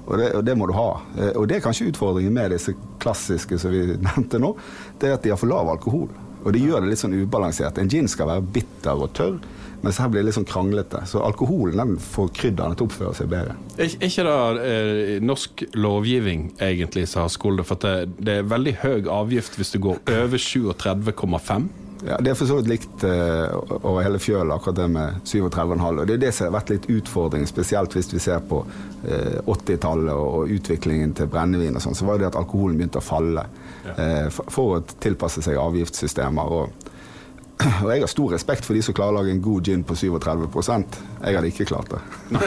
[0.07, 1.01] og det, og det må du ha.
[1.19, 4.53] Eh, Og det er kanskje utfordringen med disse klassiske som vi nevnte nå.
[4.99, 6.07] Det er at de har for lav alkohol.
[6.45, 7.77] Og det gjør det litt sånn ubalansert.
[7.81, 9.35] En gin skal være bitter og tørr,
[9.87, 10.99] mens her blir det litt sånn kranglete.
[11.07, 13.55] Så alkoholen den får krydderne til å oppføre seg bedre.
[13.79, 17.67] Er ikke det eh, norsk lovgivning egentlig som har skulder?
[17.67, 21.69] For det, det er veldig høy avgift hvis du går over 37,5.
[22.05, 25.85] Ja, Det er for så vidt likt eh, over hele fjøla, akkurat det med 37,5.
[25.87, 28.61] Og det er det som har vært litt utfordring, spesielt hvis vi ser på
[29.07, 33.05] eh, 80-tallet og, utviklingen til brennevin og sånn, så var det at alkoholen begynte å
[33.05, 33.47] falle
[33.95, 36.53] eh, for, for å tilpasse seg avgiftssystemer.
[36.59, 36.86] Og,
[37.83, 39.93] og jeg har stor respekt for de som klarer å lage en god gin på
[39.97, 42.01] 37% Jeg hadde ikke klart det.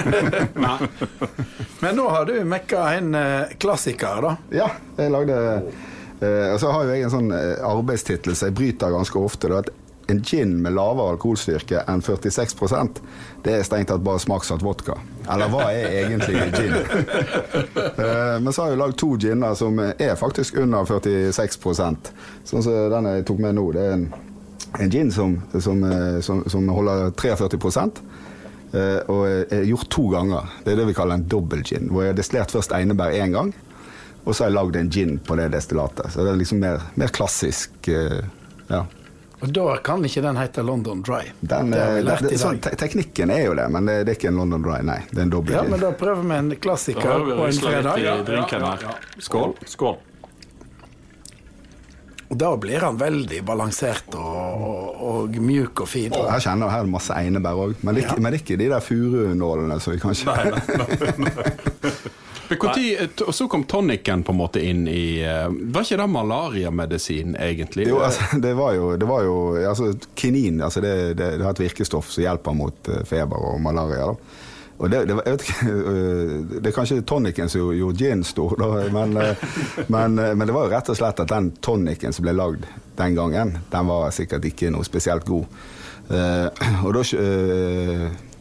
[1.82, 4.36] Men nå har du mekka en eh, klassiker, da.
[4.54, 4.68] Ja,
[5.00, 8.94] jeg lagde eh, Og så har jo jeg en sånn eh, arbeidstittel som jeg bryter
[8.94, 9.48] ganske ofte.
[9.50, 9.70] Er at
[10.10, 12.98] en gin med lavere alkoholstyrke enn 46%
[13.44, 14.94] det er strengt tatt bare smaksatt vodka.
[15.30, 16.74] Eller hva er egentlig en gin?
[18.00, 21.58] Eh, Men så har jeg lagd to ginner som er faktisk under 46
[22.48, 23.64] Sånn som den jeg tok med nå.
[23.76, 24.04] Det er en,
[24.78, 27.59] en gin som, som, eh, som, som holder 43
[28.72, 30.46] eh, og er gjort to ganger.
[30.64, 31.88] Det er det vi kaller en dobbel gin.
[31.90, 33.52] Hvor jeg har destillert først einebær én gang,
[34.24, 36.12] og så har jeg lagd en gin på det destillatet.
[36.12, 37.76] Så det er liksom mer, mer klassisk.
[37.88, 38.20] eh,
[38.70, 38.85] ja.
[39.40, 41.22] Og da kan ikke den hete London Dry.
[41.40, 44.28] Den, det lært det, sånn, te teknikken er jo det, men det, det er ikke
[44.28, 44.98] en London Dry, nei.
[45.09, 45.72] Det er en dobbel Ja, gin.
[45.72, 48.04] men da prøver vi en klassiker på en fredag.
[48.04, 48.85] Ja, her.
[49.16, 49.54] Skål.
[49.64, 49.96] Skål.
[52.30, 56.12] Da blir han veldig balansert og, og, og mjuk og fin.
[56.14, 58.44] Her kjenner jeg her er det masse einebær òg, men, det ikke- men det er
[58.44, 60.44] ikke de der furunålene som vi kanskje nei,
[60.78, 61.32] nei,
[62.50, 67.34] eh, Og så kom tonicen på en måte inn i eh, Var ikke det malariamedisin,
[67.38, 67.88] egentlig?
[67.90, 69.36] Jo, altså, det var jo, det var jo
[69.70, 73.60] altså, Kinin altså det, det, det har et virkestoff som hjelper mot eh, feber og
[73.62, 74.10] malaria.
[74.12, 74.14] Da.
[74.80, 75.54] Og det, det, var, ikke,
[75.92, 79.44] øh, det er kanskje tonicen som gjorde gin stor, da, men, øh,
[79.94, 82.64] men, øh, men det var jo rett og slett at den tonicen som ble lagd
[82.96, 85.44] den gangen, den var sikkert ikke noe spesielt god.
[86.10, 87.02] Og da,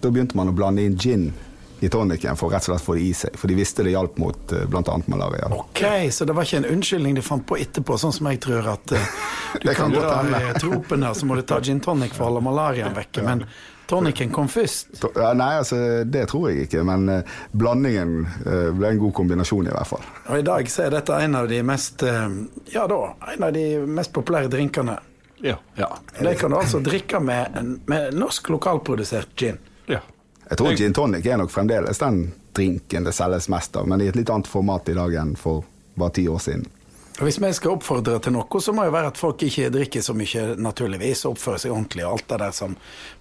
[0.02, 1.28] da begynte man å blande inn gin
[1.86, 3.38] i tonicen for rett og slett å få det i seg.
[3.40, 4.96] For de visste det hjalp mot bl.a.
[5.06, 5.52] malaria.
[5.54, 8.72] Ok, så det var ikke en unnskyldning de fant på etterpå, sånn som jeg tror
[8.74, 8.96] at
[9.62, 12.32] du kan kan dra i tropen her, så må du ta gin tonic for å
[12.32, 13.24] holde malariaen vekke.
[13.28, 13.46] Men
[13.90, 15.02] tonicen kom først.
[15.16, 18.14] Ja, nei, altså, det tror jeg ikke, men uh, blandingen
[18.46, 20.06] uh, ble en god kombinasjon i hvert fall.
[20.30, 22.28] Og i dag så er dette en av de mest eh,
[22.74, 23.00] Ja da,
[23.34, 25.00] en av de mest populære drinkene.
[25.42, 25.56] Ja.
[25.80, 25.90] Ja.
[26.20, 29.58] Det kan du altså drikke med, en- med norsk lokalprodusert gin.
[29.88, 30.00] ja.
[30.50, 34.08] Jeg tror gin tonic er nok fremdeles den drinken det selges mest av, men i
[34.10, 35.62] et litt annet format i dag enn for
[36.00, 36.66] bare ti år siden.
[37.20, 40.14] Hvis vi skal oppfordre til noe, så må det være at folk ikke drikker så
[40.16, 42.78] mye naturligvis, og oppfører seg ordentlig og alt det der som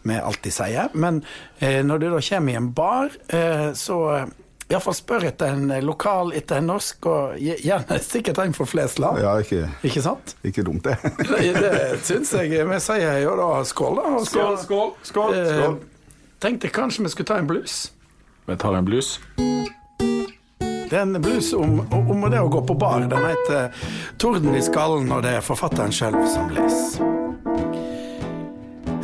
[0.07, 0.93] vi alltid sier.
[0.95, 1.23] Men
[1.59, 4.29] eh, når du da kommer i en bar, eh, så eh,
[4.69, 9.19] iallfall spør etter en lokal, etter en norsk, og gjerne sikkert en for flest land.
[9.25, 10.37] Ja, ikke, Ikke sant?
[10.47, 10.99] ikke dumt, det.
[11.35, 12.55] Det, det syns jeg.
[12.71, 14.15] Vi sier jo da skål, da.
[14.15, 15.79] og så, Skål, skål, skål, eh, skål.
[16.39, 17.81] Tenkte kanskje vi skulle ta en blues.
[18.47, 19.17] Vi tar en blues.
[20.89, 23.03] Det er en blues om, om det å gå på bar.
[23.05, 23.69] Den heter
[24.17, 27.05] 'Torden i skallen', og det er forfatteren sjøl som leser.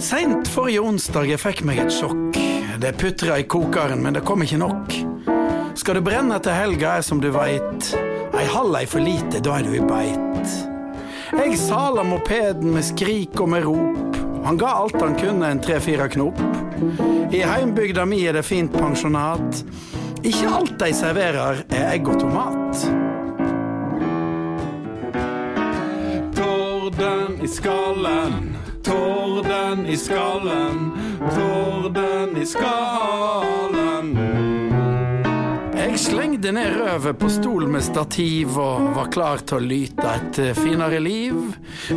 [0.01, 2.38] Seint forrige onsdag jeg fikk meg et sjokk.
[2.81, 4.97] Det putra i kokeren, men det kom ikke nok.
[5.75, 7.92] Skal du brenne til helga, er som du veit,
[8.33, 10.57] ei halv ei for lite, da er du i beit.
[11.35, 14.16] Jeg sala mopeden med skrik og med rop.
[14.44, 16.40] Han ga alt han kunne, en tre-fire knop.
[17.33, 19.64] I heimbygda mi er det fint pensjonat.
[20.25, 22.85] Ikke alt de serverer, er egg og tomat.
[26.33, 28.39] Torden i skallen,
[28.87, 30.81] torden i skallen,
[31.29, 34.15] torden i skallen.
[35.77, 40.41] Jeg slengde ned røvet på stol med stativ og var klar til å lyte et
[40.41, 41.37] eh, finere liv.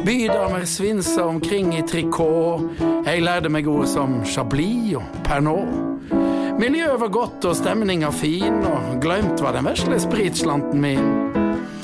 [0.03, 2.75] Bydamer svinsa omkring i trikot.
[3.07, 6.36] Jeg lærte meg ord som chablis og pernod.
[6.57, 11.11] Miljøet var godt og stemninga fin, og glemt var den vesle spritslanten min.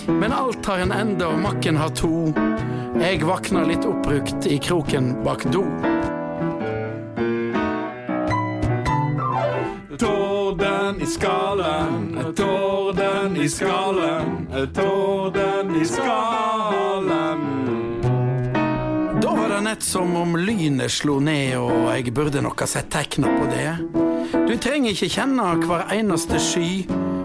[0.09, 2.33] Men alt har en ende, og makken har to.
[2.97, 5.61] Jeg vakna litt oppbrukt i kroken bak do.
[10.01, 17.45] Torden i skallen, torden i skallen, torden i skallen.
[19.21, 22.89] Da var det nett som om lynet slo ned, og jeg burde nok ha sett
[22.89, 24.12] tegna på det.
[24.31, 26.83] Du trenger ikke kjenne hver eneste sky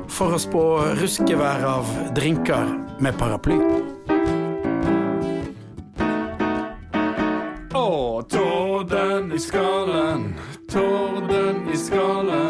[0.09, 0.65] for å spå
[0.99, 2.71] ruskevær av drinker
[3.05, 3.59] med paraply.
[7.77, 7.89] Å,
[8.33, 10.25] torden i skallen,
[10.73, 12.48] torden i skallen,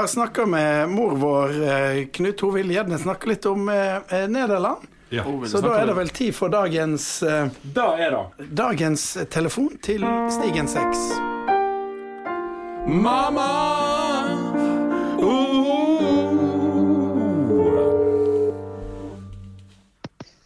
[0.00, 2.40] har snakka med mor vår, eh, Knut.
[2.40, 4.86] Hun vil gjerne snakke litt om eh, eh, Nederland.
[5.10, 5.24] Ja.
[5.50, 7.18] Så da er det vel tid for dagens,
[7.74, 8.46] Da er det.
[8.54, 11.00] dagens telefon til Stigen 6.
[12.86, 13.48] Mamma!
[15.20, 16.20] Oh.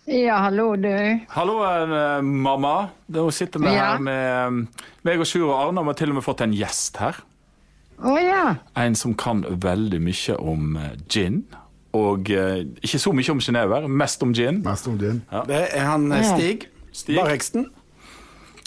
[0.06, 1.18] Ja, hallo du.
[1.28, 2.88] Hallo, eh, mamma.
[3.14, 3.84] Hun sitter vi Ja.
[3.94, 4.66] her med
[5.04, 5.80] meg og Sjur og Arne.
[5.80, 7.14] Vi har til og med fått en gjest her.
[8.02, 8.56] Å ja.
[8.80, 11.44] En som kan veldig mye om eh, gin.
[11.94, 14.62] Og eh, ikke så mye om genever, mest om gin.
[14.66, 15.22] Mest om gin.
[15.46, 16.66] Det er han eh, Stig.
[16.94, 17.16] Stig.
[17.20, 17.68] Barreksten.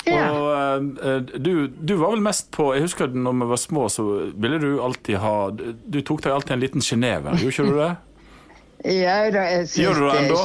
[0.07, 0.29] ja.
[0.31, 4.05] Og eh, du, du var vel mest på Jeg husker når vi var små, så
[4.39, 7.93] ville du alltid ha Du tok deg alltid en liten genever, gjorde ikke du det?
[8.87, 10.41] Ja, da, jeg syns Gjør du det ennå?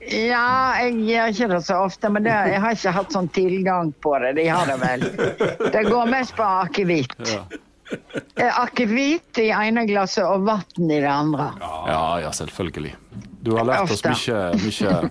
[0.00, 3.90] Ja, jeg gjør ikke det så ofte, men det, jeg har ikke hatt sånn tilgang
[4.00, 4.32] på det.
[4.38, 5.04] De har det vel.
[5.74, 7.18] Det går mest på akevitt.
[7.28, 7.42] Ja.
[8.38, 11.50] Eh, Akevitt i ene glasset og vann i det andre.
[11.60, 12.94] Ja, ja, selvfølgelig.
[13.42, 15.10] Du har lært oss mye, mye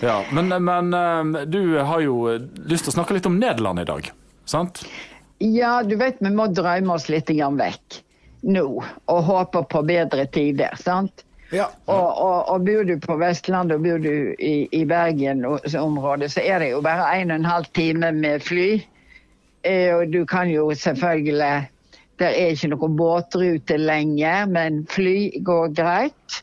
[0.00, 2.22] Ja, men, men eh, du har jo
[2.64, 4.12] lyst til å snakke litt om Nederland i dag,
[4.48, 4.84] sant?
[5.40, 8.00] Ja, du vet vi må drømme oss litt vekk
[8.40, 11.24] nå, og håpe på bedre tider, sant?
[11.50, 11.66] Ja.
[11.90, 16.62] Og, og, og bor du på Vestlandet og bor du i, i Bergen-området, så er
[16.62, 18.68] det jo bare en og en halv time med fly.
[19.66, 21.68] Eh, og du kan jo selvfølgelig
[22.20, 26.42] Det er ikke noen båtrute lenger, men fly går greit.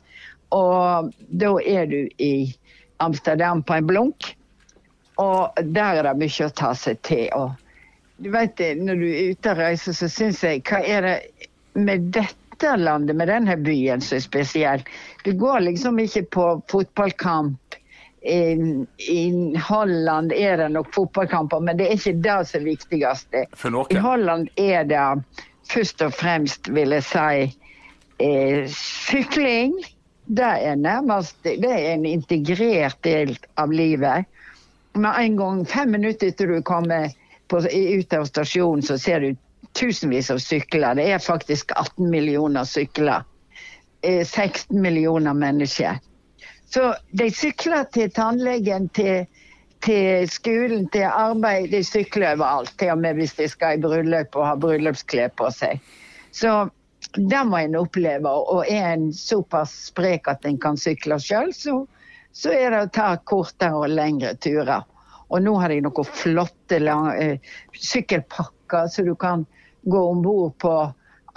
[0.50, 2.50] Og da er du i
[3.00, 4.32] Amsterdam på en blunk.
[5.22, 7.30] Og der er det mye å ta seg til.
[7.38, 7.54] Og
[8.18, 11.16] du vet, når du er ute og reiser, så syns jeg Hva er det
[11.78, 14.84] med dette landet, med denne byen, som er spesiell?
[15.24, 17.78] Du går liksom ikke på fotballkamp.
[18.22, 18.40] I,
[18.98, 23.38] I Holland er det nok fotballkamper, men det er ikke det som er viktigst.
[23.94, 25.06] I Holland er det
[25.72, 27.46] først og fremst, vil jeg si,
[28.24, 29.78] eh, sykling.
[30.26, 34.26] Det er nærmest det er en integrert del av livet.
[34.98, 37.12] Med en gang, fem minutter etter du kommer
[37.48, 39.36] på, ut av stasjonen, så ser du
[39.78, 40.98] tusenvis av sykler.
[40.98, 43.26] Det er faktisk 18 millioner sykler.
[44.02, 46.00] Eh, 16 millioner mennesker.
[46.70, 49.28] Så de sykler til tannlegen, til,
[49.86, 51.70] til skolen, til arbeid.
[51.72, 52.74] De sykler overalt.
[52.80, 55.80] Til og med hvis de skal i bryllup og har bryllupsklær på seg.
[56.36, 56.68] Så
[57.16, 58.30] det må en oppleve.
[58.30, 61.80] Og er en såpass sprek at en kan sykle sjøl, så,
[62.36, 64.84] så er det å ta kortere og lengre turer.
[65.28, 69.46] Og nå har de noen flotte lang, eh, sykkelpakker, så du kan
[69.90, 70.74] gå om bord på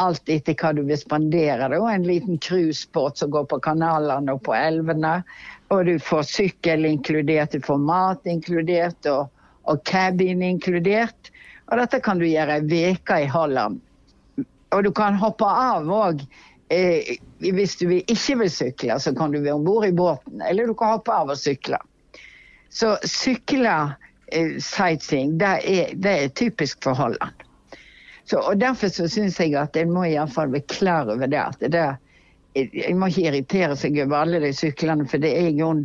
[0.01, 1.69] alt etter hva du vil spandere.
[1.69, 5.21] Er en liten cruisebåt som går på kanalene og på elvene.
[5.71, 9.29] Og du får sykkel inkludert, du får mat inkludert og,
[9.69, 11.31] og cabin inkludert.
[11.71, 13.79] Og dette kan du gjøre ei uke i Holland.
[14.75, 16.25] Og du kan hoppe av òg.
[16.71, 20.43] Eh, hvis du ikke vil sykle, så kan du være om bord i båten.
[20.47, 21.79] Eller du kan hoppe av og sykle.
[22.71, 23.77] Så sykle
[24.33, 27.47] eh, sightseeing, det er, det er typisk for Holland.
[28.31, 31.40] Så, og Derfor så syns jeg at en må iallfall være klar over det.
[31.40, 31.87] at det
[32.55, 35.85] En må ikke irritere seg over alle de syklene, for det er jo en,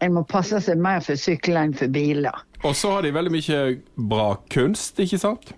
[0.00, 2.36] en må passe seg mer for sykler enn for biler.
[2.62, 3.60] Og så har de veldig mye
[4.08, 5.52] bra kunst, ikke sant?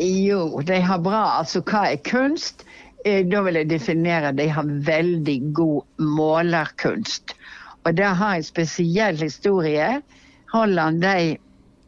[0.00, 1.22] Jo, de har bra.
[1.40, 2.64] Altså, hva er kunst?
[3.04, 7.36] Eh, da vil jeg definere de har veldig god målerkunst.
[7.84, 10.00] Og det har en spesiell historie.
[10.52, 11.36] Holland de,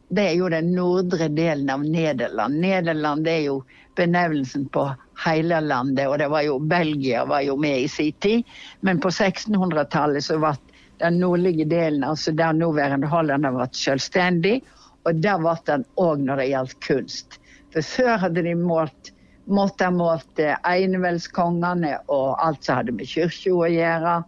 [0.09, 2.61] det er jo den nordre delen av Nederland.
[2.61, 3.61] Nederland er jo
[3.95, 4.85] benevnelsen på
[5.25, 8.43] hele landet, og det var jo Belgia var jo med i sin tid.
[8.81, 10.53] Men på 1600-tallet så ble
[11.01, 14.61] den nordlige delen, altså der nåværende Holland vært selvstendig,
[15.03, 17.39] og der ble den òg når det gjaldt kunst.
[17.73, 19.13] For før hadde de målt
[19.45, 24.23] måtte målt eineveldskongene og alt som hadde med kirka å gjøre.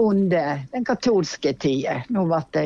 [0.00, 1.98] under den katolske tida.
[2.08, 2.62] Nå ble de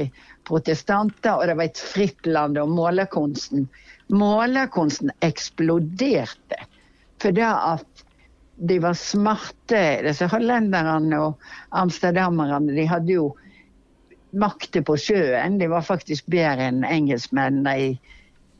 [0.47, 2.59] protestanter, og det var et fritt land.
[2.62, 3.66] Og målerkunsten
[4.12, 6.67] Målerkunsten eksploderte.
[7.23, 8.05] For det at
[8.57, 12.75] de var smarte, disse hollenderne og amsterdamerne.
[12.77, 13.31] De hadde jo
[14.38, 15.59] makte på sjøen.
[15.59, 17.90] De var faktisk bedre enn engelskmennene i,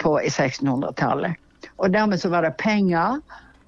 [0.03, 1.39] på 1600-tallet.
[1.77, 3.21] Og dermed så var det penger,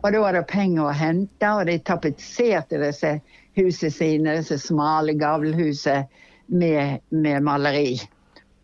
[0.02, 1.52] og da var det penger å hente.
[1.52, 3.16] Og de tapetserte disse
[3.56, 6.06] husene sine, disse smale gavlhusene,
[6.46, 7.96] med, med maleri.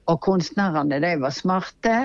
[0.07, 1.96] Og kunstnerne de var smarte,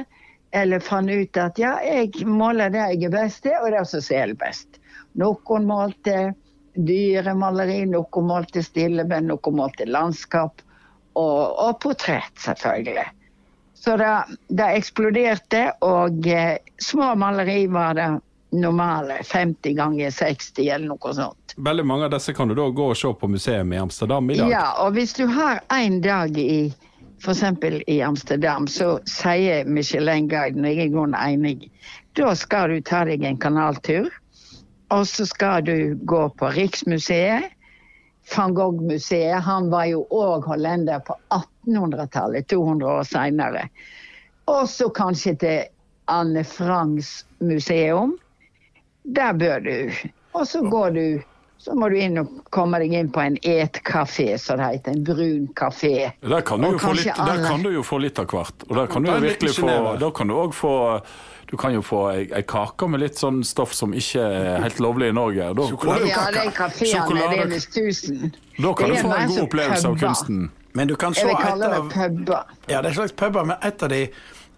[0.58, 4.04] eller fant ut at ja, jeg måler det jeg er best til, og det som
[4.04, 4.80] selger best.
[5.17, 6.17] Noen målte
[6.78, 10.63] dyremaleri, noen målte stilleben, noen målte landskap.
[11.17, 13.08] Og, og portrett, selvfølgelig.
[13.74, 14.12] Så det,
[14.54, 18.08] det eksploderte, og eh, små maleri var det
[18.50, 19.22] normale.
[19.26, 21.56] 50 ganger 60 eller noe sånt.
[21.58, 24.38] Veldig mange av disse kan du da gå og se på museum i Amsterdam i
[24.38, 24.52] dag.
[24.52, 26.74] Ja, og hvis du har en dag i
[27.23, 27.43] f.eks.
[27.88, 31.71] i Amsterdam, så sier Michelin-guiden, og jeg er grunnen enig,
[32.17, 34.10] da skal du ta deg en kanaltur.
[34.93, 37.53] Og så skal du gå på Riksmuseet.
[38.36, 39.41] Van Gogh-museet.
[39.43, 43.67] Han var jo òg hollender på 1800-tallet, 200 år seinere.
[44.47, 45.65] Og så kanskje til
[46.12, 48.17] Anne Franks museum.
[49.03, 49.91] Der bør du.
[50.32, 51.06] Og så går du
[51.67, 54.95] så må du inn og komme deg inn på en etkafé, som det heter.
[54.95, 56.12] En brun kafé.
[56.23, 58.63] Der kan du, jo få litt, der alle- kan du jo få litt av hvert.
[58.69, 61.01] Og der kan du jo virkelig få Da kan du òg få
[61.49, 64.80] Du kan jo få ei, ei kake med litt sånn stoff som ikke er helt
[64.84, 65.53] lovlig i Norge.
[65.56, 65.63] Da,
[66.03, 68.34] Ja, de kafeene, er visst tusen.
[68.60, 70.49] da kan du få en god opplevelse opplevelse av kunsten.
[70.73, 71.89] Men du kan se et av.
[72.67, 74.10] Ja, det er en slags puber, men et av de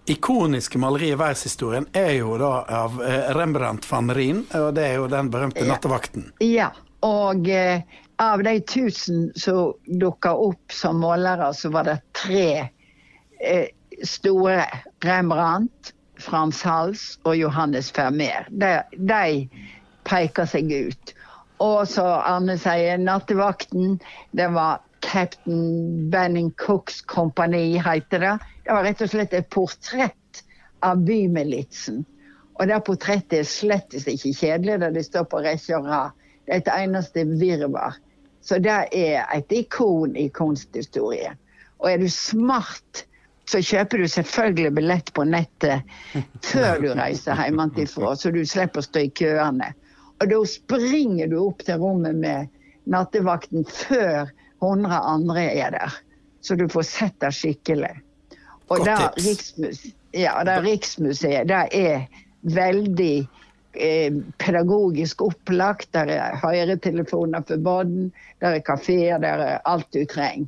[0.09, 4.95] ikoniske malerier i verdenshistorien er jo da av eh, Rembrandt van Rijn, og det er
[4.95, 5.75] jo den berømte Ja.
[5.75, 6.31] 'Nattevakten'.
[6.41, 6.71] Ja,
[7.05, 7.81] og eh,
[8.19, 12.69] av de tusen som dukka opp som målere, så var det tre
[13.39, 13.67] eh,
[14.03, 14.65] store.
[14.99, 18.49] Rembrandt, Frans Hals og Johannes Vermeer.
[18.51, 19.47] De, de
[20.03, 21.13] peker seg ut.
[21.63, 23.97] Og så Arne sier nattevakten,
[24.35, 28.35] det var Captain Benning Cooks kompani, heter det.
[28.65, 30.43] Det var rett og slett et portrett
[30.83, 32.03] av bymilitsen.
[32.59, 36.15] Og det portrettet er slett ikke kjedelig, da det står på rekke og rad.
[36.49, 37.99] Det er et eneste virvar.
[38.41, 41.37] Så det er et ikon i kunsthistorien.
[41.77, 43.03] Og er du smart,
[43.49, 45.85] så kjøper du selvfølgelig billett på nettet
[46.45, 49.69] før du reiser hjemmefra, så du slipper å stå i køene.
[50.19, 52.49] Og da springer du opp til rommet med
[52.89, 55.99] nattevakten før 100 andre er der.
[56.41, 57.93] Så du får sett det skikkelig.
[58.73, 58.97] Og det.
[59.21, 62.07] Riksmuseet, ja, det Riksmuseet det er
[62.41, 63.27] veldig
[63.73, 65.91] eh, pedagogisk opplagt.
[65.93, 70.47] Der er høyretelefoner for barn, der er kafeer, der er alt du trenger.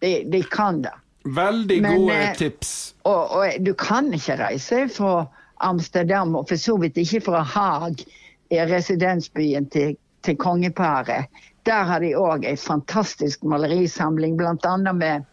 [0.00, 0.94] De, de kan det.
[1.24, 2.94] Veldig Men, gode eh, tips.
[3.02, 5.26] Og, og du kan ikke reise fra
[5.64, 8.04] Amsterdam, og for så vidt ikke fra Haag,
[8.48, 11.28] i residensbyen til, til kongeparet.
[11.68, 14.76] Der har de òg en fantastisk malerisamling, bl.a.
[14.92, 15.26] med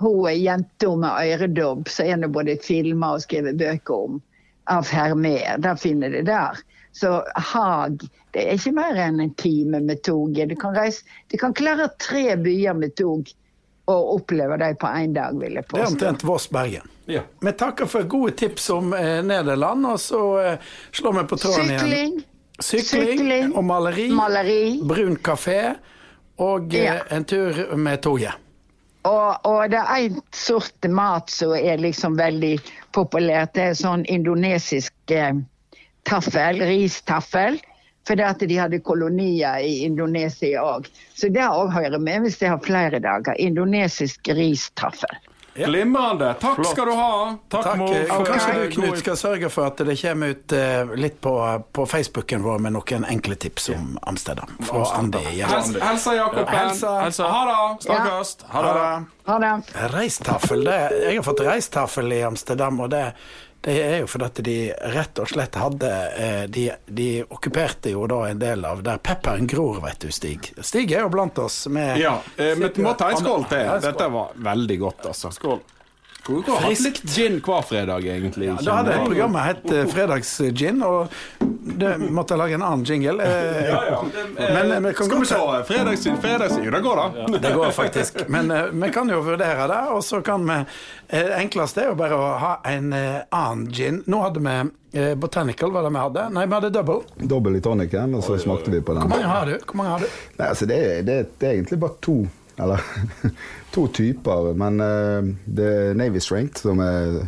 [0.00, 4.20] hun jenta med øredobb, som er nå både filma og skrevet bøker om,
[4.64, 5.56] av Hermer.
[5.58, 6.58] Da finner de der.
[6.92, 10.50] Så Haag det er ikke mer enn en time med toget.
[10.52, 13.30] Du kan, reise, du kan klare tre byer med tog
[13.90, 15.78] og oppleve dem på én dag, vil jeg påstå.
[15.78, 16.90] Det er omtrent Voss-Bergen.
[17.10, 17.24] Ja.
[17.42, 21.72] Vi takker for gode tips om eh, Nederland, og så eh, slår vi på tråden
[21.72, 21.80] igjen.
[21.80, 22.20] Sykling,
[22.60, 24.06] Sykling, Sykling, og maleri.
[24.14, 24.62] maleri.
[24.86, 25.74] Brun kafé
[26.38, 28.46] og eh, en tur med toget.
[29.08, 32.58] Og, og det er en sort mat som er liksom veldig
[32.96, 33.54] populært.
[33.56, 35.34] Det er sånn indonesisk eh,
[36.08, 37.60] taffel, ristaffel.
[38.08, 40.88] Fordi at de hadde kolonier i Indonesia òg.
[41.14, 43.36] Så det òg hører med hvis de har flere dager.
[43.38, 45.18] Indonesisk ristaffel.
[45.54, 46.34] Glimrende.
[46.40, 47.36] Takk skal du ha.
[47.48, 47.78] Takk, Takk.
[47.78, 51.20] Mo, eh, for Kanskje du, Knut, skal sørge for at det kommer ut uh, litt
[51.20, 51.34] på,
[51.72, 54.54] på Facebooken vår med noen enkle tips om Amsterdam.
[54.68, 55.24] Fra Andi.
[55.38, 55.50] Ja.
[55.50, 56.54] Helsa Jakoben.
[56.54, 56.94] Helsa.
[57.02, 57.28] Helsa.
[57.34, 57.84] Ha det.
[57.88, 58.36] Snakkes.
[58.54, 58.88] Ha det.
[59.30, 59.52] Ha det.
[59.94, 63.04] Reistaffel, jeg har fått reistaffel i Amsterdam, og det,
[63.60, 64.54] det er jo fordi at de
[64.94, 69.48] rett og slett hadde eh, De, de okkuperte jo da en del av der pepperen
[69.50, 70.52] gror, vet du, Stig.
[70.64, 73.68] Stig er jo blant oss med Ja, vi men må ta en skål til.
[73.84, 75.32] Dette var veldig godt, altså.
[75.36, 75.60] Skål.
[76.30, 78.50] Ha hatt litt gin hver fredag, egentlig.
[78.64, 81.12] Da hadde programmet hett uh, Fredagsgin, og
[81.80, 83.24] det måtte jeg lage en annen jingle.
[83.24, 84.02] Eh,
[84.38, 86.64] Men eh, vi kan Skal vi ta fredagsgin, fredagsgin?
[86.66, 87.38] jo, det går, da.
[87.38, 88.20] Det går faktisk.
[88.28, 90.58] Men vi kan jo vurdere det, og så kan vi
[91.10, 94.02] Enklest Det er jo bare å ha en annen gin.
[94.06, 96.26] Nå hadde vi Botanical, var det vi hadde?
[96.34, 97.00] Nei, vi hadde Double.
[97.16, 99.06] Double i tonicen, og så smakte vi på den.
[99.06, 99.56] Hvor mange har du?
[99.64, 100.20] Hvor mange har du?
[100.38, 102.20] Nei, altså det, er, det, det er egentlig bare to
[102.60, 102.80] Eller
[103.74, 107.20] to typer, men uh, det er Navy Strength, som er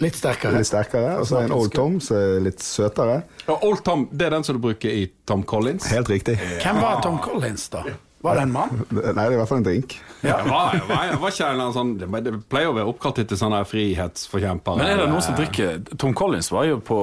[0.00, 0.56] Litt sterkere.
[0.56, 3.18] litt sterkere, og så er en Old Tom, som er litt søtere.
[3.52, 5.90] Og Old Tom, det er den som du bruker i Tom Collins?
[5.92, 6.38] Helt riktig.
[6.62, 7.82] Hvem var Tom Collins, da?
[8.20, 8.82] Var det en mann?
[8.90, 9.94] Nei, det er i hvert fall en drink.
[10.20, 10.34] Ja.
[10.44, 14.76] Var, var, var ikke en sånn Det det pleier å være oppkalt etter sånne frihetsforkjempere.
[14.76, 16.98] Men er det noen som drikker Tom Collins var jo på,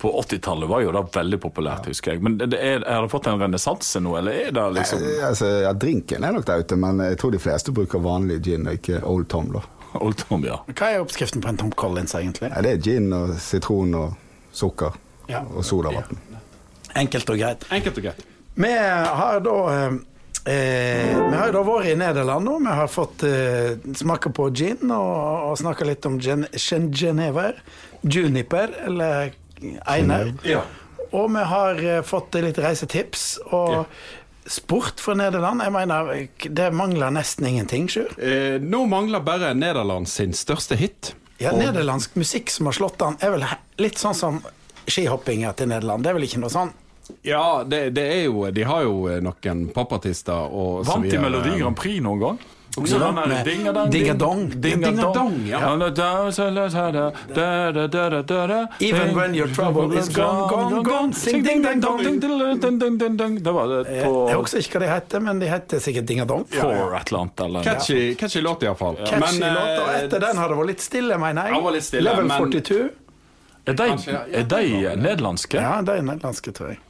[0.00, 2.22] på 80-tallet var jo da veldig populært, husker jeg.
[2.24, 5.72] Men er, har det fått en renessanse nå, eller er det liksom Nei, Altså, ja,
[5.76, 9.02] Drinken er nok der ute, men jeg tror de fleste bruker vanlig gin og ikke
[9.12, 9.52] Old Tom.
[9.52, 9.60] da.
[10.00, 10.56] Old Tom, ja?
[10.72, 12.48] Hva er oppskriften på en Tom Collins, egentlig?
[12.54, 14.14] Ja, det er gin og sitron og
[14.56, 14.96] sukker
[15.28, 15.44] Ja.
[15.52, 16.16] og sodavann.
[16.96, 17.68] Enkelt og greit.
[17.72, 18.24] Enkelt og greit.
[18.56, 19.58] Vi har da
[20.44, 22.58] eh, Vi har jo da vært i Nederland nå.
[22.64, 27.62] Vi har fått eh, smake på gin og, og snakka litt om gen, gen, Genever.
[28.02, 29.32] Juniper, eller
[29.86, 30.32] Einer.
[30.46, 30.64] Ja.
[31.12, 33.36] Og vi har eh, fått litt reisetips.
[33.54, 33.84] Og
[34.50, 36.12] sport fra Nederland Jeg mener,
[36.50, 38.10] det mangler nesten ingenting, Sjur.
[38.18, 41.14] Eh, nå mangler bare Nederland sin største hit.
[41.42, 43.44] Ja, nederlandsk musikk som har slått an, er vel
[43.82, 44.38] litt sånn som
[44.86, 46.04] skihoppinga til Nederland.
[46.04, 46.70] Det er vel ikke noe sånn?
[47.26, 51.18] Ja, det, det er jo De har jo eh, noen popartister og Vant de.
[51.18, 52.42] Melodi Grand Prix noen gang?
[52.76, 54.62] Også Ja, den der Dingadong.
[54.62, 55.58] Dingadong, ja.
[58.80, 61.98] Even when your trouble is gone, gone, gone, sing ding dang dong.
[63.42, 66.46] Det var det Jeg på husker ikke hva de heter, men de heter sikkert Dingadong.
[66.48, 67.40] For et eller annet.
[67.44, 68.96] Eller, Catchy, catchy låt, iallfall.
[69.04, 71.52] Catchy Men, låt, og eh, etter den har det vært litt stille, mener jeg.
[72.08, 72.88] Level 42.
[73.66, 73.90] Er de,
[74.40, 75.60] er de nederlandske?
[75.60, 76.80] Ja, de er nederlandske, tror jeg.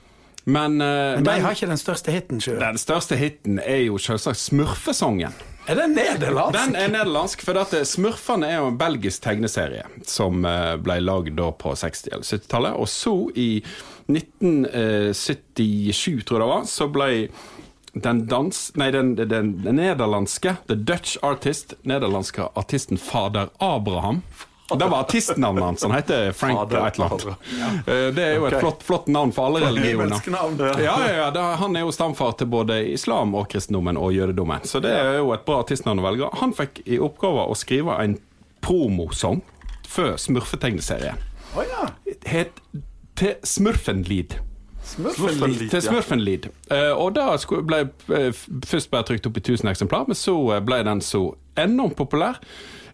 [0.44, 0.86] Men, uh,
[1.20, 2.58] Men de har ikke den største hiten sjøl.
[2.60, 5.32] den største hiten er jo selvsagt Smurfesongen.
[5.70, 6.58] Er den nederlandsk?
[6.58, 11.36] Den er nederlandsk, for at Smurfene er jo en belgisk tegneserie som eh, ble lagd
[11.38, 12.72] da på 60- eller 70-tallet.
[12.74, 13.62] Og så, i
[14.10, 17.28] 1977, tror jeg det var, så ble
[17.92, 24.22] den, dans, nei, den, den, den nederlandske, the Dutch artist, nederlandske artisten fader Abraham
[24.78, 25.82] det var artistnavnet hans.
[25.82, 27.26] Han heter Frank Fader et eller annet.
[27.88, 30.20] Eh, Det er jo et flott, flott navn for alle religioner.
[30.82, 34.64] Ja, ja, ja Han er jo stamfar til både islam og kristendommen og jødedommen.
[34.68, 36.30] Så det er jo et bra artistnavn å velge.
[36.40, 38.18] Han fikk i oppgave å skrive en
[38.62, 39.42] promosang
[39.88, 41.18] før Smurfetegneserien.
[41.56, 41.88] Oh, ja.
[42.24, 42.62] Het
[43.18, 44.38] til Smurfenlid.
[44.82, 46.48] Smurfenlid, Til Smurfenlid.
[46.70, 47.84] Eh, og da ble
[48.16, 48.30] eh,
[48.66, 51.22] først bare trykt opp i 1000 eksemplar, men så ble den så
[51.60, 52.40] enormt populær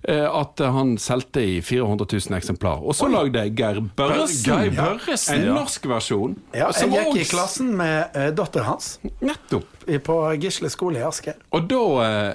[0.09, 2.85] at han solgte i 400 000 eksemplar.
[2.85, 6.37] Og så lagde Geir Børresen Geir Børresen, en norsk versjon.
[6.53, 9.78] Ja, jeg som gikk i klassen med uh, datteren hans Nettopp.
[9.89, 11.34] I- på Gisle skole i Asker.
[11.53, 11.80] Og da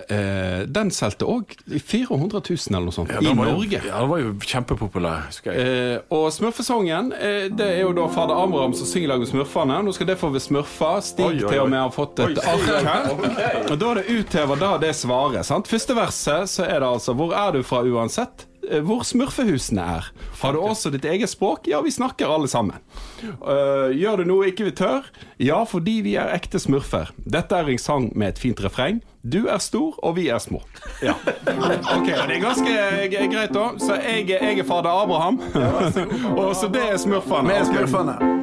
[0.09, 3.79] eh, Den solgte òg i 400 000 eller noe sånt Ja, i Norge.
[3.79, 3.87] jo-.
[3.87, 5.67] Ja, den var jo kjempepopulær, husker jeg.
[5.93, 9.27] Eh, og Smurfesongen, eh, det er jo da fader Amram som synger i lag med
[9.31, 9.81] Smurfene.
[9.83, 10.93] Nå skal det få være smurfa.
[11.03, 13.11] Stig Oi, oi, til og med har fått et Oi, ark oi, her.
[13.13, 13.71] ok.
[13.71, 15.45] Og da er det uthever da det svaret.
[15.45, 15.67] sant?
[15.67, 20.07] Første verset så er det altså 'Hvor er du fra uansett?' Eh, Hvor smurfehusene er.
[20.41, 21.67] Har du også ditt eget språk?
[21.69, 22.79] Ja, vi snakker alle sammen.
[23.23, 25.05] Eh, gjør du noe ikke vi tør?
[25.39, 27.11] Ja, fordi vi er ekte smurfer.
[27.25, 29.01] Dette er en sang med et fint refreng.
[29.23, 30.63] Du er stor, og vi er små.
[31.03, 31.13] Ja.
[31.93, 33.69] Ok, Det er ganske eh, greit, da.
[33.79, 35.39] Så jeg, jeg er fader Abraham.
[36.39, 37.47] og så det er smurfene.
[37.53, 38.42] Vi er smurfene.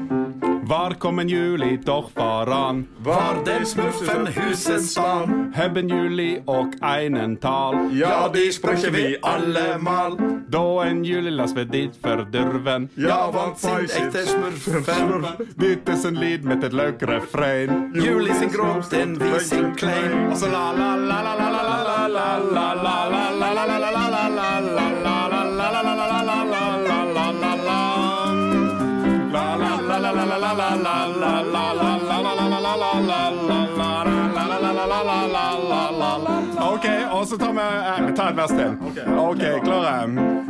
[0.71, 2.87] Var kom en juli doch faran?
[2.99, 5.53] Var den smurfen husets stan?
[5.55, 7.75] Hebben juli og einen tal.
[7.93, 10.17] Ja, de sprekker vi alle mal.
[10.49, 12.89] Da en juli ved dit for durven.
[12.95, 15.27] Ja, vant sin ekte smurfen.
[15.59, 17.91] Dit er en lyd med et løkrefrein.
[17.95, 20.31] Juli sin gråt, en vi sin klein.
[20.31, 23.55] Og så la la la la la la la la la la la la la
[23.55, 24.10] la la la la la
[36.71, 38.71] OK, og så tar vi eh, et vers til.
[39.19, 40.50] OK, klare?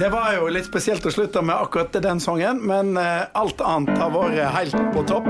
[0.00, 3.98] Det var jo litt spesielt å slutte med akkurat den sangen, men eh, alt annet
[4.00, 5.26] har vært helt på topp.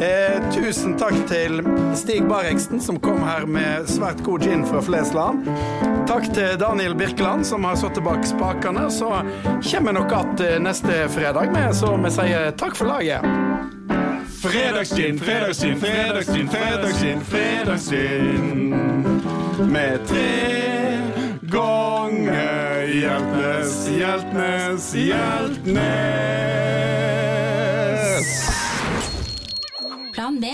[0.00, 1.60] Eh, tusen takk til
[1.92, 5.44] Stig Barreksen, som kom her med svært god gin fra Flesland.
[6.08, 8.86] Takk til Daniel Birkeland, som har sittet bak spakene.
[8.88, 9.10] Så
[9.68, 13.20] kommer nok igjen neste fredag med, så vi sier takk for laget.
[14.40, 18.72] Fredagsgin, fredagsgin, fredagsgin, fredagsgin, fredagsgin.
[19.76, 20.56] Med tre
[21.52, 22.65] ganger
[22.96, 25.86] Hjeltnes, Hjeltnes, Hjeltnes!
[30.12, 30.46] Plan B.